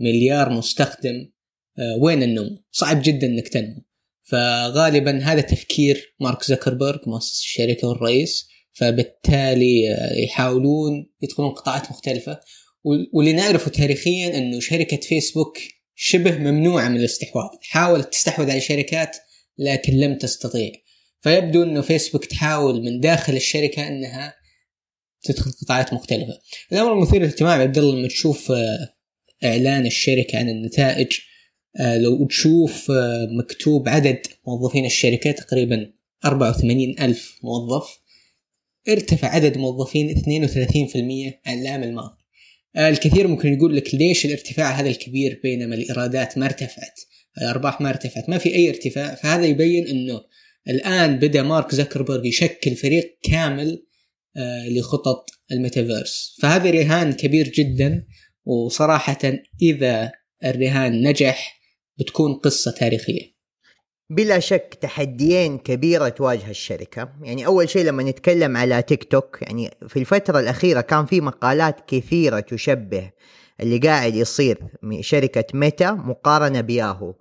مليار 0.00 0.50
مستخدم 0.50 1.30
آه، 1.78 1.96
وين 1.96 2.22
النمو؟ 2.22 2.64
صعب 2.70 3.02
جدا 3.02 3.26
إنك 3.26 3.48
تنمو. 3.48 3.84
فغالبا 4.22 5.18
هذا 5.18 5.40
تفكير 5.40 6.14
مارك 6.20 6.44
زكربرج 6.44 7.00
مؤسس 7.06 7.40
الشركة 7.40 7.88
والرئيس 7.88 8.48
فبالتالي 8.72 9.94
آه، 9.94 10.14
يحاولون 10.14 11.06
يدخلون 11.22 11.50
قطاعات 11.50 11.90
مختلفة. 11.90 12.40
واللي 13.12 13.32
نعرفه 13.32 13.70
تاريخيا 13.70 14.38
إنه 14.38 14.60
شركة 14.60 14.96
فيسبوك 14.96 15.58
شبه 15.94 16.38
ممنوعة 16.38 16.88
من 16.88 16.96
الاستحواذ. 16.96 17.48
حاولت 17.62 18.12
تستحوذ 18.12 18.50
على 18.50 18.60
شركات 18.60 19.16
لكن 19.58 19.92
لم 19.92 20.18
تستطيع. 20.18 20.72
فيبدو 21.20 21.62
إنه 21.62 21.80
فيسبوك 21.80 22.24
تحاول 22.24 22.82
من 22.82 23.00
داخل 23.00 23.36
الشركة 23.36 23.88
إنها 23.88 24.34
تدخل 25.22 25.50
قطاعات 25.50 25.92
مختلفة. 25.92 26.38
الأمر 26.72 26.92
المثير 26.92 27.20
للاهتمام 27.20 27.60
عبد 27.60 27.78
الله 27.78 27.96
لما 27.96 28.08
تشوف 28.08 28.52
آه، 28.52 28.94
إعلان 29.44 29.86
الشركة 29.86 30.38
عن 30.38 30.48
النتائج 30.48 31.12
آه، 31.80 31.98
لو 31.98 32.26
تشوف 32.26 32.92
مكتوب 33.38 33.88
عدد 33.88 34.26
موظفين 34.46 34.84
الشركة 34.84 35.30
تقريبا 35.30 35.92
84 36.24 36.94
ألف 37.00 37.38
موظف. 37.42 38.00
ارتفع 38.88 39.28
عدد 39.28 39.58
موظفين 39.58 40.10
32% 40.10 41.40
عن 41.46 41.60
العام 41.60 41.82
الماضي. 41.82 42.20
الكثير 42.76 43.26
ممكن 43.26 43.52
يقول 43.52 43.76
لك 43.76 43.94
ليش 43.94 44.26
الارتفاع 44.26 44.70
هذا 44.70 44.88
الكبير 44.88 45.40
بينما 45.42 45.74
الإيرادات 45.74 46.38
ما 46.38 46.46
ارتفعت 46.46 47.00
الأرباح 47.38 47.80
ما 47.80 47.88
ارتفعت 47.88 48.28
ما 48.28 48.38
في 48.38 48.54
أي 48.54 48.68
ارتفاع. 48.68 49.14
فهذا 49.14 49.46
يبين 49.46 49.88
إنه 49.88 50.20
الآن 50.68 51.18
بدأ 51.18 51.42
مارك 51.42 51.74
زكربرج 51.74 52.26
يشكل 52.26 52.74
فريق 52.74 53.18
كامل 53.22 53.86
آه، 54.36 54.68
لخطط 54.68 55.30
الميتافيرس. 55.52 56.36
فهذا 56.42 56.70
رهان 56.70 57.12
كبير 57.12 57.48
جدا 57.48 58.06
وصراحه 58.44 59.32
إذا 59.62 60.12
الرهان 60.44 61.08
نجح 61.08 61.60
بتكون 61.98 62.34
قصة 62.34 62.70
تاريخية. 62.70 63.39
بلا 64.10 64.38
شك 64.38 64.78
تحديين 64.80 65.58
كبيرة 65.58 66.08
تواجه 66.08 66.50
الشركة. 66.50 67.08
يعني 67.22 67.46
أول 67.46 67.68
شيء 67.68 67.84
لما 67.84 68.02
نتكلم 68.02 68.56
على 68.56 68.82
تيك 68.82 69.04
توك 69.04 69.38
يعني 69.42 69.70
في 69.88 69.98
الفترة 69.98 70.40
الأخيرة 70.40 70.80
كان 70.80 71.06
في 71.06 71.20
مقالات 71.20 71.76
كثيرة 71.86 72.40
تشبه 72.40 73.10
اللي 73.60 73.78
قاعد 73.78 74.14
يصير 74.14 74.58
شركة 75.00 75.44
ميتا 75.54 75.90
مقارنة 75.92 76.60
بياهو. 76.60 77.14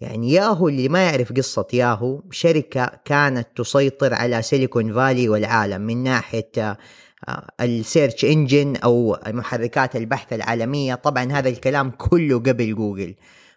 يعني 0.00 0.32
ياهو 0.32 0.68
اللي 0.68 0.88
ما 0.88 1.06
يعرف 1.06 1.32
قصة 1.32 1.66
ياهو 1.72 2.22
شركة 2.30 2.90
كانت 3.04 3.48
تسيطر 3.56 4.14
على 4.14 4.42
سيليكون 4.42 4.94
فالي 4.94 5.28
والعالم 5.28 5.80
من 5.80 6.02
ناحية 6.02 6.50
آه، 6.58 7.46
ال 7.60 7.69
search 7.69 8.24
engine 8.24 8.76
أو 8.76 9.18
محركات 9.26 9.96
البحث 9.96 10.32
العالمية. 10.32 10.94
طبعا 10.94 11.32
هذا 11.32 11.48
الكلام 11.48 11.90
كله 11.90 12.38
قبل 12.38 12.74
جوجل. 12.74 13.14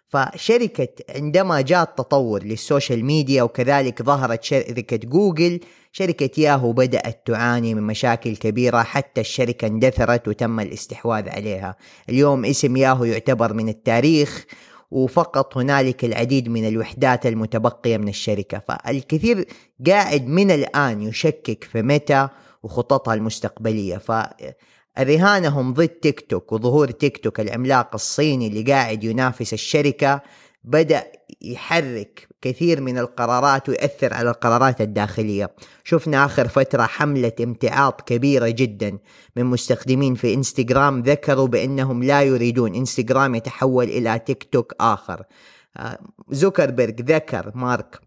فشركة 0.08 0.88
عندما 1.14 1.60
جاء 1.60 1.82
التطور 1.82 2.42
للسوشيال 2.42 3.04
ميديا 3.04 3.42
وكذلك 3.42 4.02
ظهرت 4.02 4.44
شركة 4.44 4.96
جوجل 4.96 5.60
شركة 5.92 6.40
ياهو 6.40 6.72
بدأت 6.72 7.26
تعاني 7.26 7.74
من 7.74 7.82
مشاكل 7.82 8.36
كبيرة 8.36 8.82
حتى 8.82 9.20
الشركة 9.20 9.66
اندثرت 9.66 10.28
وتم 10.28 10.60
الاستحواذ 10.60 11.28
عليها. 11.28 11.76
اليوم 12.08 12.44
اسم 12.44 12.76
ياهو 12.76 13.04
يعتبر 13.04 13.52
من 13.52 13.68
التاريخ 13.68 14.46
وفقط 14.90 15.56
هنالك 15.56 16.04
العديد 16.04 16.48
من 16.48 16.68
الوحدات 16.68 17.26
المتبقية 17.26 17.96
من 17.96 18.08
الشركة. 18.08 18.58
فالكثير 18.58 19.48
قاعد 19.86 20.26
من 20.26 20.50
الآن 20.50 21.02
يشكك 21.02 21.64
في 21.64 21.82
ميتا 21.82 22.28
وخططها 22.62 23.14
المستقبلية. 23.14 23.96
ف 23.96 24.12
رهانهم 24.98 25.74
ضد 25.74 25.88
تيك 25.88 26.20
توك 26.20 26.52
وظهور 26.52 26.90
تيك 26.90 27.18
توك 27.18 27.40
العملاق 27.40 27.94
الصيني 27.94 28.46
اللي 28.46 28.62
قاعد 28.62 29.04
ينافس 29.04 29.52
الشركة 29.52 30.22
بدأ 30.64 31.04
يحرك 31.42 32.28
كثير 32.42 32.80
من 32.80 32.98
القرارات 32.98 33.68
ويأثر 33.68 34.14
على 34.14 34.30
القرارات 34.30 34.80
الداخلية. 34.80 35.50
شفنا 35.84 36.24
آخر 36.24 36.48
فترة 36.48 36.82
حملة 36.82 37.32
امتعاض 37.40 38.00
كبيرة 38.06 38.48
جدا 38.48 38.98
من 39.36 39.44
مستخدمين 39.44 40.14
في 40.14 40.34
إنستغرام 40.34 41.00
ذكروا 41.00 41.46
بأنهم 41.46 42.02
لا 42.02 42.22
يريدون 42.22 42.74
إنستغرام 42.74 43.34
يتحول 43.34 43.84
إلى 43.84 44.18
تيك 44.18 44.44
توك 44.52 44.74
آخر. 44.80 45.22
آه، 45.76 45.98
زوكربيرج 46.30 47.10
ذكر 47.12 47.52
مارك 47.54 48.00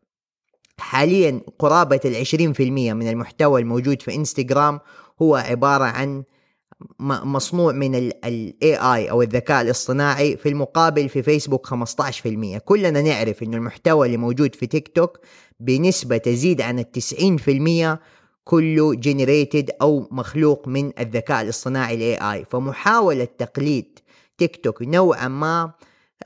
حاليا 0.79 1.41
قرابة 1.59 1.99
العشرين 2.05 2.53
في 2.53 2.63
المية 2.63 2.93
من 2.93 3.09
المحتوى 3.09 3.61
الموجود 3.61 4.01
في 4.01 4.15
إنستغرام 4.15 4.79
هو 5.21 5.35
عبارة 5.35 5.83
عن 5.83 6.23
مصنوع 6.99 7.71
من 7.71 7.95
ال 7.95 8.55
AI 8.63 9.11
أو 9.11 9.21
الذكاء 9.21 9.61
الاصطناعي 9.61 10.37
في 10.37 10.49
المقابل 10.49 11.09
في 11.09 11.23
فيسبوك 11.23 11.67
15% 11.67 12.57
كلنا 12.57 13.01
نعرف 13.01 13.43
إنه 13.43 13.57
المحتوى 13.57 14.07
اللي 14.07 14.17
موجود 14.17 14.55
في 14.55 14.67
تيك 14.67 14.87
توك 14.87 15.19
بنسبة 15.59 16.17
تزيد 16.17 16.61
عن 16.61 16.79
التسعين 16.79 17.37
في 17.37 17.51
المية 17.51 17.99
كله 18.43 18.95
generated 18.95 19.71
أو 19.81 20.07
مخلوق 20.11 20.67
من 20.67 20.91
الذكاء 20.99 21.41
الاصطناعي 21.41 21.95
ال 21.95 22.15
AI 22.15 22.45
فمحاولة 22.45 23.27
تقليد 23.37 23.99
تيك 24.37 24.63
توك 24.63 24.81
نوعا 24.81 25.27
ما 25.27 25.71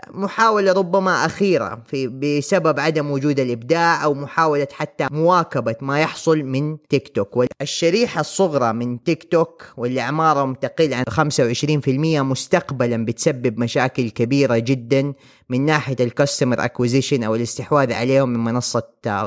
محاولة 0.10 0.72
ربما 0.72 1.26
أخيرة 1.26 1.84
في 1.88 2.08
بسبب 2.08 2.80
عدم 2.80 3.12
وجود 3.12 3.40
الإبداع 3.40 4.04
أو 4.04 4.14
محاولة 4.14 4.68
حتى 4.72 5.08
مواكبة 5.12 5.76
ما 5.82 6.02
يحصل 6.02 6.44
من 6.44 6.78
تيك 6.90 7.08
توك. 7.08 7.38
والشريحة 7.38 8.22
الصغرى 8.22 8.74
من 8.74 9.04
تيك 9.04 9.24
توك 9.24 9.66
واللي 9.78 10.02
أعمارهم 10.02 10.54
تقل 10.54 10.94
عن 10.94 11.04
25% 11.10 12.22
مستقبلا 12.22 13.06
بتسبب 13.06 13.60
مشاكل 13.60 14.10
كبيرة 14.10 14.58
جدا 14.58 15.14
من 15.50 15.66
ناحية 15.66 15.96
ال 16.00 16.07
customer 16.07 16.66
acquisition 16.66 17.24
أو 17.24 17.36
الاستحواذ 17.36 17.94
عليهم 17.94 18.30
من 18.30 18.40
منصة 18.40 18.84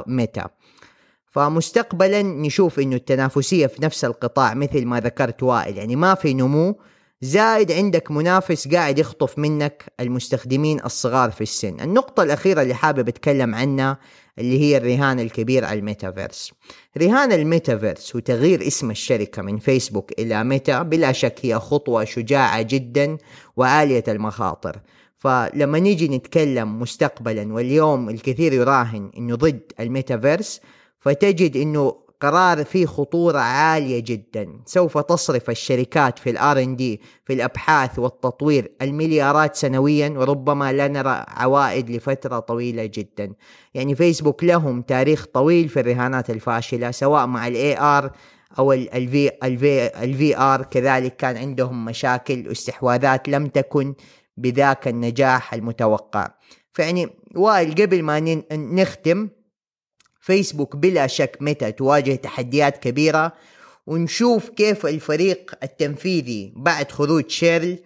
ميتا. 0.07 0.48
فمستقبلا 1.31 2.22
نشوف 2.22 2.79
إنه 2.79 2.96
التنافسية 2.96 3.66
في 3.66 3.83
نفس 3.83 4.05
القطاع 4.05 4.55
مثل 4.55 4.87
ما 4.87 5.00
ذكرت 5.00 5.42
وائل 5.42 5.79
يعني 5.79 5.96
ما 5.96 6.14
في 6.14 6.35
نمو 6.35 6.79
زائد 7.20 7.72
عندك 7.72 8.11
منافس 8.11 8.68
قاعد 8.68 8.98
يخطف 8.98 9.38
منك 9.38 9.85
المستخدمين 10.00 10.81
الصغار 10.85 11.31
في 11.31 11.40
السن. 11.40 11.81
النقطة 11.81 12.22
الأخيرة 12.22 12.62
اللي 12.62 12.74
حابب 12.74 13.09
أتكلم 13.09 13.55
عنها 13.55 13.98
اللي 14.38 14.61
هي 14.61 14.76
الرهان 14.76 15.20
الكبير 15.20 15.64
على 15.64 15.79
الميتافيرس. 15.79 16.52
رهان 16.98 17.33
الميتافيرس 17.33 18.16
وتغيير 18.16 18.66
اسم 18.66 18.90
الشركة 18.90 19.42
من 19.42 19.59
فيسبوك 19.59 20.12
إلى 20.18 20.44
ميتا 20.44 20.83
بلا 20.83 21.12
شك 21.12 21.38
هي 21.42 21.59
خطوة 21.59 22.05
شجاعة 22.05 22.62
جدا 22.62 23.18
وعالية 23.57 24.05
المخاطر. 24.09 24.81
فلما 25.16 25.79
نيجي 25.79 26.09
نتكلم 26.09 26.81
مستقبلا 26.81 27.52
واليوم 27.52 28.09
الكثير 28.09 28.52
يراهن 28.52 29.11
إنه 29.16 29.35
ضد 29.35 29.72
الميتافيرس 29.81 30.61
فتجد 31.00 31.57
إنه 31.57 32.06
قرار 32.20 32.64
فيه 32.64 32.87
خطورة 32.87 33.38
عالية 33.38 34.02
جدا. 34.07 34.61
سوف 34.66 34.98
تصرف 34.98 35.50
الشركات 35.50 36.18
في 36.18 36.31
ال 36.31 36.62
R&D 36.62 37.01
في 37.24 37.33
الأبحاث 37.33 37.98
والتطوير 37.98 38.72
المليارات 38.83 39.57
سنويا 39.57 40.09
وربما 40.09 40.72
لا 40.72 40.88
نرى 40.88 41.24
عوائد 41.29 41.90
لفترة 41.90 42.38
طويلة 42.38 42.87
جدا. 42.87 43.33
يعني 43.74 43.94
فيسبوك 43.94 44.44
لهم 44.44 44.83
تاريخ 44.83 45.26
طويل 45.26 45.68
في 45.68 45.81
الرهانات 45.81 46.31
الفاشلة 46.31 46.90
سواء 46.90 47.26
مع 47.26 47.46
ال 47.47 47.79
AR 47.79 48.11
أو 48.59 48.72
ال 48.73 48.87
الفي 48.87 49.31
VR. 50.03 50.62
كذلك 50.62 51.16
كان 51.16 51.37
عندهم 51.37 51.85
مشاكل 51.85 52.48
واستحواذات 52.48 53.29
لم 53.29 53.46
تكن 53.46 53.94
بذاك 54.37 54.88
النجاح 54.88 55.55
المتوقع. 55.55 56.29
فيعني 56.72 57.09
وائل 57.37 57.74
قبل 57.74 58.02
ما 58.02 58.20
نختم 58.52 59.29
فيسبوك 60.27 60.77
بلا 60.77 61.07
شك 61.07 61.39
متى 61.41 61.73
تواجه 61.73 62.15
تحديات 62.15 62.77
كبيرة 62.77 63.33
ونشوف 63.87 64.49
كيف 64.49 64.87
الفريق 64.87 65.55
التنفيذي 65.62 66.53
بعد 66.57 66.91
خروج 66.91 67.31
شيرل 67.31 67.79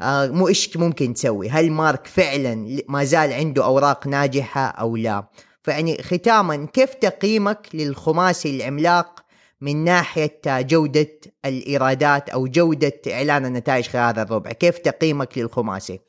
آه 0.00 0.26
مو 0.26 0.48
إيش 0.48 0.76
ممكن 0.76 1.14
تسوي؟ 1.14 1.48
هل 1.48 1.70
مارك 1.70 2.06
فعلا 2.06 2.82
ما 2.88 3.04
زال 3.04 3.32
عنده 3.32 3.64
أوراق 3.64 4.06
ناجحة 4.06 4.66
أو 4.66 4.96
لا؟ 4.96 5.28
فيعني 5.62 6.02
ختاما 6.02 6.66
كيف 6.72 6.94
تقييمك 6.94 7.68
للخماسي 7.74 8.56
العملاق 8.56 9.24
من 9.60 9.84
ناحية 9.84 10.40
جودة 10.46 11.10
الإيرادات 11.44 12.30
أو 12.30 12.46
جودة 12.46 13.00
إعلان 13.08 13.46
النتائج 13.46 13.86
خلال 13.86 14.04
هذا 14.04 14.22
الربع؟ 14.22 14.52
كيف 14.52 14.78
تقييمك 14.78 15.38
للخماسي؟ 15.38 16.00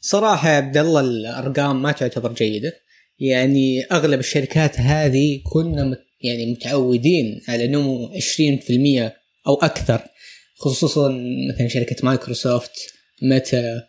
صراحة 0.00 0.48
يا 0.48 0.56
عبد 0.56 0.76
الله 0.76 1.00
الأرقام 1.00 1.82
ما 1.82 1.92
تعتبر 1.92 2.32
جيدة. 2.32 2.72
يعني 3.18 3.84
أغلب 3.84 4.20
الشركات 4.20 4.80
هذه 4.80 5.40
كنا 5.44 5.96
يعني 6.20 6.52
متعودين 6.52 7.40
على 7.48 7.66
نمو 7.66 8.08
20% 8.08 9.12
أو 9.46 9.54
أكثر 9.54 10.02
خصوصا 10.56 11.08
مثلا 11.48 11.68
شركة 11.68 11.96
مايكروسوفت 12.02 12.72
ميتا 13.22 13.82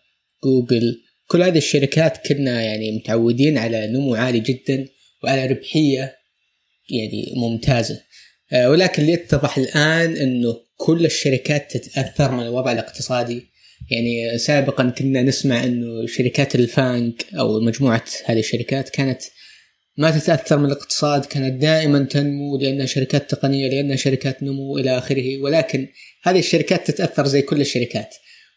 جوجل 0.43 1.01
كل 1.27 1.43
هذه 1.43 1.57
الشركات 1.57 2.27
كنا 2.27 2.61
يعني 2.61 2.91
متعودين 2.91 3.57
على 3.57 3.87
نمو 3.87 4.15
عالي 4.15 4.39
جدا 4.39 4.87
وعلى 5.23 5.45
ربحية 5.45 6.15
يعني 6.89 7.33
ممتازة. 7.35 8.01
آه، 8.53 8.69
ولكن 8.69 9.01
اللي 9.01 9.13
يتضح 9.13 9.57
الآن 9.57 10.17
إنه 10.17 10.55
كل 10.77 11.05
الشركات 11.05 11.77
تتأثر 11.77 12.31
من 12.31 12.43
الوضع 12.43 12.71
الاقتصادي 12.71 13.52
يعني 13.91 14.37
سابقا 14.37 14.89
كنا 14.89 15.21
نسمع 15.21 15.63
إنه 15.63 16.05
شركات 16.07 16.55
الفانك 16.55 17.25
أو 17.39 17.59
مجموعة 17.59 18.03
هذه 18.25 18.39
الشركات 18.39 18.89
كانت 18.89 19.21
ما 19.97 20.11
تتأثر 20.11 20.57
من 20.57 20.65
الاقتصاد 20.65 21.25
كانت 21.25 21.61
دائما 21.61 21.99
تنمو 22.03 22.57
لأنها 22.57 22.85
شركات 22.85 23.31
تقنية 23.31 23.69
لأنها 23.69 23.95
شركات 23.95 24.43
نمو 24.43 24.77
إلى 24.77 24.97
آخره. 24.97 25.37
ولكن 25.37 25.87
هذه 26.23 26.39
الشركات 26.39 26.91
تتأثر 26.91 27.27
زي 27.27 27.41
كل 27.41 27.61
الشركات 27.61 28.15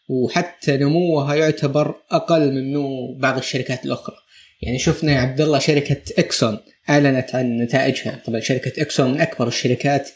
وحتى 0.09 0.77
نموها 0.77 1.35
يعتبر 1.35 1.95
أقل 2.11 2.53
من 2.53 2.73
نمو 2.73 3.17
بعض 3.17 3.37
الشركات 3.37 3.85
الأخرى. 3.85 4.15
يعني 4.61 4.79
شفنا 4.79 5.13
يا 5.13 5.17
عبد 5.17 5.41
الله 5.41 5.59
شركة 5.59 6.01
إكسون 6.17 6.57
أعلنت 6.89 7.35
عن 7.35 7.57
نتائجها. 7.57 8.21
طبعا 8.25 8.39
شركة 8.39 8.81
إكسون 8.81 9.11
من 9.11 9.21
أكبر 9.21 9.47
الشركات 9.47 10.09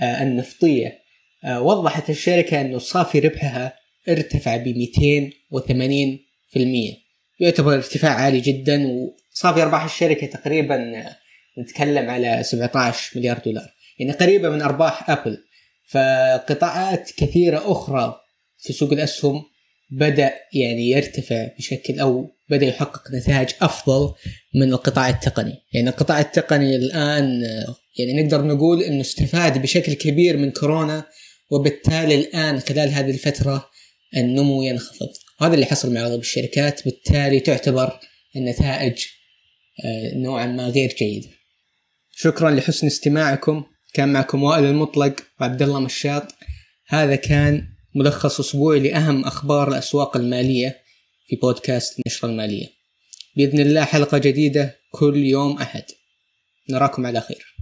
آه، 0.00 0.22
النفطية. 0.22 0.98
آه، 1.44 1.62
وضحت 1.62 2.10
الشركة 2.10 2.60
إنه 2.60 2.78
صافي 2.78 3.18
ربحها 3.18 3.85
ارتفع 4.08 4.56
ب 4.56 4.88
280% 6.52 7.06
يعتبر 7.40 7.74
ارتفاع 7.74 8.10
عالي 8.10 8.40
جدا 8.40 8.86
وصافي 8.86 9.62
أرباح 9.62 9.84
الشركة 9.84 10.26
تقريبا 10.26 11.04
نتكلم 11.58 12.10
على 12.10 12.42
17 12.42 13.18
مليار 13.18 13.38
دولار. 13.38 13.68
يعني 13.98 14.12
قريبة 14.12 14.48
من 14.48 14.62
أرباح 14.62 15.10
أبل. 15.10 15.38
فقطاعات 15.90 17.10
كثيرة 17.16 17.72
أخرى 17.72 18.20
في 18.58 18.72
سوق 18.72 18.92
الأسهم 18.92 19.42
بدأ 19.90 20.34
يعني 20.54 20.90
يرتفع 20.90 21.48
بشكل 21.58 22.00
أو 22.00 22.30
بدأ 22.50 22.66
يحقق 22.66 23.02
نتائج 23.14 23.48
أفضل 23.62 24.14
من 24.54 24.72
القطاع 24.72 25.08
التقني. 25.08 25.54
يعني 25.72 25.88
القطاع 25.88 26.20
التقني 26.20 26.76
الآن 26.76 27.42
يعني 27.98 28.22
نقدر 28.22 28.44
نقول 28.44 28.82
إنه 28.82 29.00
استفاد 29.00 29.62
بشكل 29.62 29.92
كبير 29.92 30.36
من 30.36 30.50
كورونا 30.50 31.04
وبالتالي 31.50 32.14
الآن 32.14 32.60
خلال 32.60 32.88
هذه 32.88 33.10
الفترة 33.10 33.70
النمو 34.16 34.62
ينخفض. 34.62 35.08
وهذا 35.40 35.54
اللي 35.54 35.66
حصل 35.66 35.94
مع 35.94 36.00
اغلب 36.00 36.20
الشركات 36.20 36.84
بالتالي 36.84 37.40
تعتبر 37.40 38.00
النتائج 38.36 39.04
آه، 39.84 40.14
نوعا 40.14 40.46
ما 40.46 40.68
غير 40.68 40.94
جيدة. 40.98 41.28
شكرا 42.16 42.50
لحسن 42.50 42.86
استماعكم. 42.86 43.64
كان 43.94 44.12
معكم 44.12 44.42
وائل 44.42 44.64
المطلق 44.64 45.16
وعبد 45.40 45.62
الله 45.62 45.80
مشاط. 45.80 46.34
هذا 46.88 47.16
كان 47.16 47.68
ملخص 47.94 48.40
أسبوعي 48.40 48.80
لأهم 48.80 49.24
أخبار 49.24 49.68
الأسواق 49.68 50.16
المالية 50.16 50.78
في 51.26 51.36
بودكاست 51.36 51.98
النشره 51.98 52.28
المالية. 52.28 52.66
بإذن 53.36 53.60
الله 53.60 53.84
حلقة 53.84 54.18
جديدة 54.18 54.76
كل 54.92 55.16
يوم 55.16 55.58
أحد. 55.58 55.84
نراكم 56.70 57.06
على 57.06 57.20
خير. 57.20 57.55